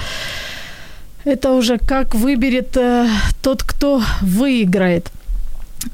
[1.25, 3.07] Это уже как выберет э,
[3.41, 5.11] тот, кто выиграет.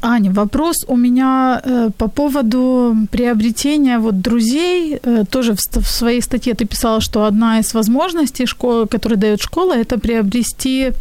[0.02, 5.00] Аня, вопрос у меня э, по поводу приобретения вот друзей.
[5.04, 9.42] Э, тоже в, в своей статье ты писала, что одна из возможностей, школы, которые дает
[9.42, 10.92] школа, это приобрести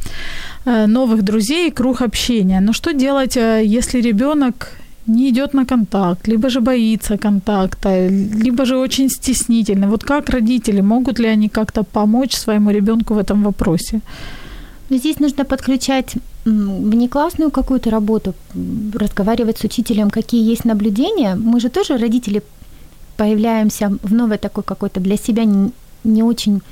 [0.64, 2.60] э, новых друзей, круг общения.
[2.60, 4.77] Но что делать, э, если ребенок
[5.08, 9.88] не идет на контакт, либо же боится контакта, либо же очень стеснительный.
[9.88, 14.00] Вот как родители, могут ли они как-то помочь своему ребенку в этом вопросе?
[14.90, 18.34] Здесь нужно подключать внеклассную какую-то работу,
[18.94, 21.34] разговаривать с учителем, какие есть наблюдения.
[21.34, 22.42] Мы же тоже, родители,
[23.16, 25.44] появляемся в новой такой какой-то для себя
[26.04, 26.62] не очень,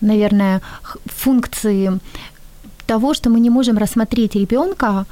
[0.00, 0.60] наверное,
[1.06, 2.00] функции
[2.86, 5.06] того, что мы не можем рассмотреть ребенка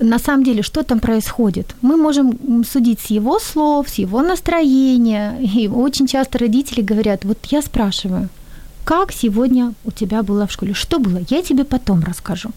[0.00, 1.74] на самом деле, что там происходит?
[1.82, 5.38] Мы можем судить с его слов, с его настроения.
[5.40, 8.28] И очень часто родители говорят, вот я спрашиваю,
[8.84, 12.50] как сегодня у тебя было в школе, что было, я тебе потом расскажу.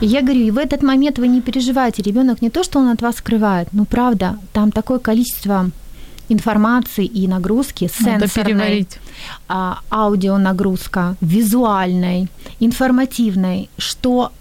[0.00, 2.88] И я говорю, и в этот момент вы не переживайте, ребенок не то, что он
[2.88, 5.70] от вас скрывает, но правда, там такое количество
[6.28, 8.88] информации и нагрузки сенсорной,
[9.48, 12.28] а, аудионагрузка, визуальной,
[12.60, 14.32] информативной, что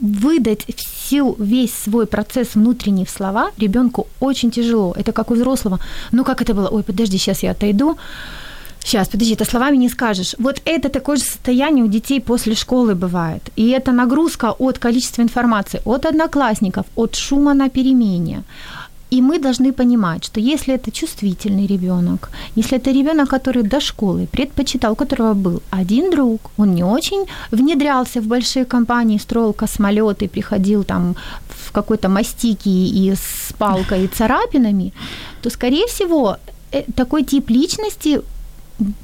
[0.00, 4.94] выдать всю, весь свой процесс внутренний в слова ребенку очень тяжело.
[4.96, 5.78] Это как у взрослого.
[6.12, 6.68] Ну, как это было?
[6.68, 7.96] Ой, подожди, сейчас я отойду.
[8.84, 10.34] Сейчас, подожди, это словами не скажешь.
[10.38, 13.42] Вот это такое же состояние у детей после школы бывает.
[13.56, 18.42] И это нагрузка от количества информации, от одноклассников, от шума на перемене,
[19.14, 24.26] и мы должны понимать, что если это чувствительный ребенок, если это ребенок, который до школы
[24.26, 30.28] предпочитал, у которого был один друг, он не очень внедрялся в большие компании, строил космолеты,
[30.28, 31.14] приходил там
[31.48, 34.92] в какой-то мастики и с палкой и царапинами,
[35.42, 36.36] то, скорее всего,
[36.72, 38.20] э, такой тип личности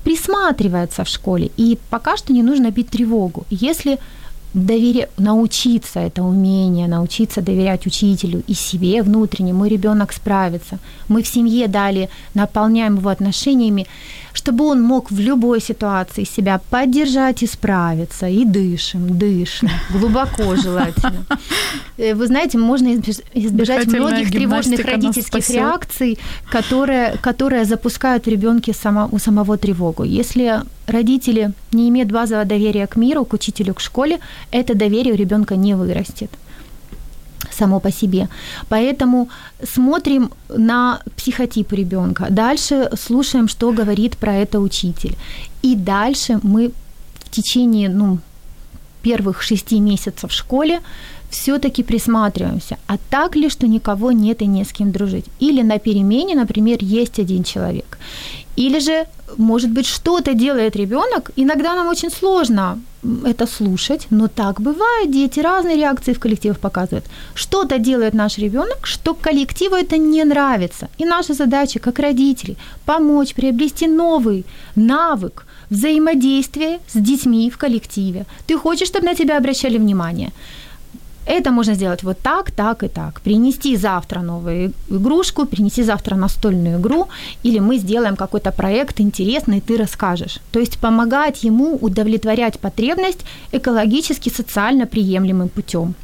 [0.04, 3.44] присматривается в школе, и пока что не нужно бить тревогу.
[3.50, 3.98] Если
[4.54, 5.08] доверя...
[5.16, 10.78] научиться это умение, научиться доверять учителю и себе внутренне, мой ребенок справится.
[11.08, 13.86] Мы в семье дали, наполняем его отношениями,
[14.32, 18.28] чтобы он мог в любой ситуации себя поддержать и справиться.
[18.28, 21.24] И дышим, дышим, глубоко желательно.
[21.96, 22.88] Э, вы знаете, можно
[23.34, 26.18] избежать многих тревожных родительских реакций,
[26.50, 30.04] которые, которые запускают в ребенке само, у самого тревогу.
[30.04, 34.18] Если родители не имеют базового доверия к миру, к учителю, к школе,
[34.50, 36.30] это доверие у ребенка не вырастет
[37.60, 38.28] само по себе.
[38.68, 39.28] Поэтому
[39.74, 42.26] смотрим на психотип ребенка.
[42.30, 45.16] Дальше слушаем, что говорит про это учитель.
[45.62, 46.70] И дальше мы
[47.24, 48.18] в течение ну,
[49.02, 50.80] первых шести месяцев в школе
[51.30, 55.26] все-таки присматриваемся, а так ли, что никого нет и не с кем дружить.
[55.42, 57.98] Или на перемене, например, есть один человек.
[58.56, 59.06] Или же,
[59.36, 61.30] может быть, что-то делает ребенок.
[61.36, 62.78] Иногда нам очень сложно
[63.24, 65.10] это слушать, но так бывает.
[65.10, 67.06] Дети разные реакции в коллективах показывают.
[67.34, 70.88] Что-то делает наш ребенок, что коллективу это не нравится.
[70.98, 74.44] И наша задача, как родителей, помочь приобрести новый
[74.76, 78.26] навык взаимодействия с детьми в коллективе.
[78.46, 80.30] Ты хочешь, чтобы на тебя обращали внимание?
[81.26, 83.20] Это можно сделать вот так, так и так.
[83.20, 87.08] Принести завтра новую игрушку, принести завтра настольную игру,
[87.44, 90.40] или мы сделаем какой-то проект интересный, ты расскажешь.
[90.52, 93.20] То есть помогать ему удовлетворять потребность
[93.52, 95.94] экологически, социально приемлемым путем.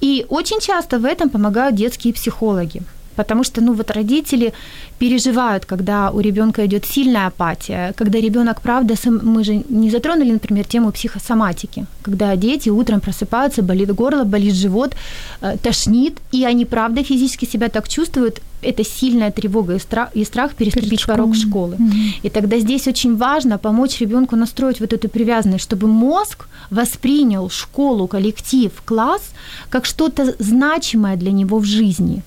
[0.00, 2.82] И очень часто в этом помогают детские психологи.
[3.16, 4.52] Потому что, ну, вот родители
[4.98, 10.64] переживают, когда у ребенка идет сильная апатия, когда ребенок, правда, мы же не затронули, например,
[10.64, 14.94] тему психосоматики, когда дети утром просыпаются, болит горло, болит живот,
[15.40, 20.24] э, тошнит, и они, правда, физически себя так чувствуют, это сильная тревога и страх, и
[20.24, 21.74] страх переступить порог школы.
[21.74, 22.20] Mm-hmm.
[22.22, 28.06] И тогда здесь очень важно помочь ребенку настроить вот эту привязанность, чтобы мозг воспринял школу,
[28.06, 29.22] коллектив, класс
[29.68, 32.22] как что-то значимое для него в жизни.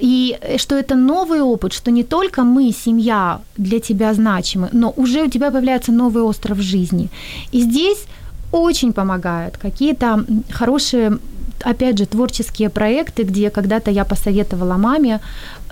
[0.00, 5.22] И что это новый опыт, что не только мы, семья, для тебя значимы, но уже
[5.22, 7.10] у тебя появляется новый остров жизни.
[7.52, 8.06] И здесь
[8.52, 11.18] очень помогают какие-то хорошие
[11.62, 15.20] опять же, творческие проекты, где когда-то я посоветовала маме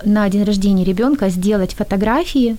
[0.04, 2.56] на день рождения ребенка сделать фотографии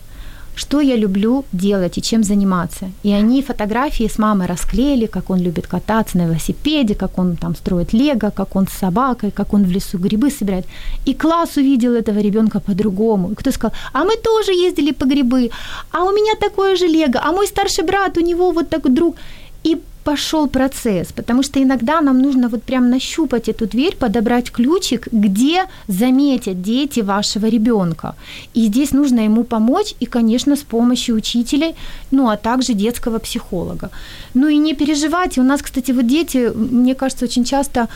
[0.60, 2.92] что я люблю делать и чем заниматься.
[3.04, 7.56] И они фотографии с мамой расклеили, как он любит кататься на велосипеде, как он там
[7.56, 10.66] строит лего, как он с собакой, как он в лесу грибы собирает.
[11.06, 13.32] И класс увидел этого ребенка по-другому.
[13.32, 15.50] И кто сказал, а мы тоже ездили по грибы,
[15.92, 19.16] а у меня такое же лего, а мой старший брат, у него вот такой друг.
[19.64, 25.08] И пошел процесс, потому что иногда нам нужно вот прям нащупать эту дверь, подобрать ключик,
[25.12, 28.16] где заметят дети вашего ребенка.
[28.54, 31.76] И здесь нужно ему помочь, и, конечно, с помощью учителей,
[32.12, 33.90] ну, а также детского психолога.
[34.34, 37.88] Ну и не переживайте, у нас, кстати, вот дети, мне кажется, очень часто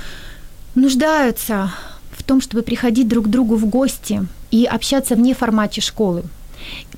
[0.75, 1.71] нуждаются
[2.11, 6.23] в том, чтобы приходить друг к другу в гости и общаться вне формате школы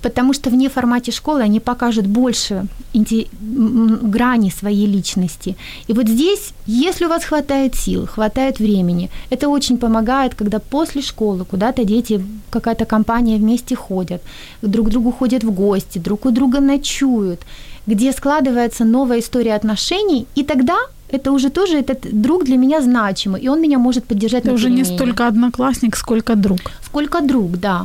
[0.01, 5.55] потому что вне формате школы они покажут больше грани своей личности.
[5.88, 11.01] И вот здесь, если у вас хватает сил, хватает времени, это очень помогает, когда после
[11.01, 14.22] школы куда-то дети, какая-то компания вместе ходят,
[14.61, 17.41] друг к другу ходят в гости, друг у друга ночуют,
[17.88, 20.78] где складывается новая история отношений, и тогда
[21.09, 24.45] это уже тоже этот друг для меня значимый, и он меня может поддержать.
[24.45, 26.59] Это уже не столько одноклассник, сколько друг.
[26.86, 27.84] Сколько друг, да.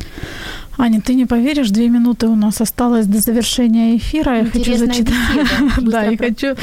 [0.80, 4.36] Аня, ты не поверишь, две минуты у нас осталось до завершения эфира.
[4.36, 5.14] Я хочу зачитать,
[5.82, 6.56] да, я хочу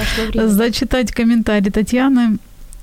[0.48, 2.38] зачитать комментарий Татьяны.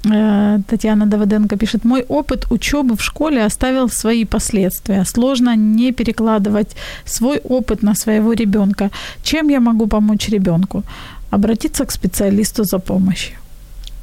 [0.04, 5.04] Э, Татьяна Давыденко пишет, мой опыт учебы в школе оставил свои последствия.
[5.04, 8.90] Сложно не перекладывать свой опыт на своего ребенка.
[9.22, 10.82] Чем я могу помочь ребенку?
[11.30, 13.34] Обратиться к специалисту за помощью.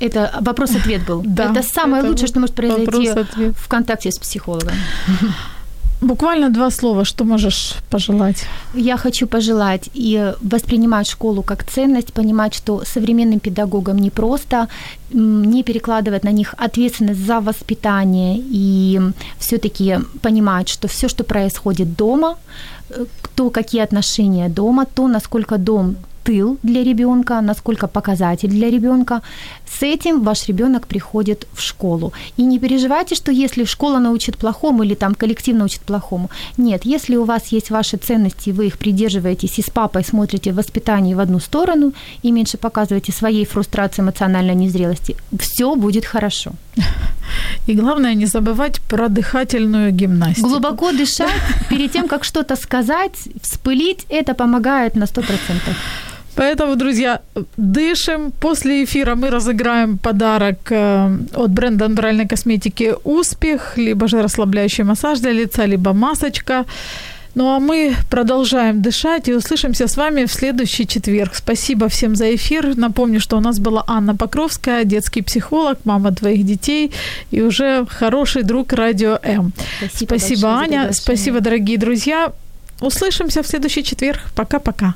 [0.01, 1.21] Это вопрос-ответ был.
[1.27, 4.73] Да, это самое это лучшее, что может произойти в контакте с психологом.
[6.01, 8.45] Буквально два слова, что можешь пожелать?
[8.73, 14.67] Я хочу пожелать и воспринимать школу как ценность, понимать, что современным педагогам не просто
[15.13, 18.99] не перекладывать на них ответственность за воспитание и
[19.37, 22.37] все-таки понимать, что все, что происходит дома,
[22.89, 29.21] э, то, какие отношения дома, то, насколько дом тыл для ребенка, насколько показатель для ребенка.
[29.79, 32.13] С этим ваш ребенок приходит в школу.
[32.37, 36.29] И не переживайте, что если школа научит плохому или там коллектив научит плохому.
[36.57, 40.55] Нет, если у вас есть ваши ценности, вы их придерживаетесь и с папой смотрите в
[40.55, 41.93] воспитании в одну сторону
[42.23, 46.51] и меньше показываете своей фрустрации, эмоциональной незрелости, все будет хорошо.
[47.67, 50.49] И главное не забывать про дыхательную гимнастику.
[50.49, 51.31] Глубоко дышать
[51.69, 55.27] перед тем, как что-то сказать, вспылить, это помогает на 100%.
[56.35, 57.19] Поэтому, друзья,
[57.57, 58.31] дышим.
[58.31, 65.19] После эфира мы разыграем подарок э, от бренда натуральной косметики «Успех», либо же расслабляющий массаж
[65.19, 66.65] для лица, либо масочка.
[67.35, 71.35] Ну а мы продолжаем дышать и услышимся с вами в следующий четверг.
[71.35, 72.75] Спасибо всем за эфир.
[72.77, 76.91] Напомню, что у нас была Анна Покровская, детский психолог, мама двоих детей
[77.31, 79.53] и уже хороший друг Радио М.
[79.79, 80.89] Спасибо, Спасибо Аня.
[80.91, 82.33] Спасибо, дорогие друзья.
[82.81, 84.19] Услышимся в следующий четверг.
[84.35, 84.95] Пока-пока.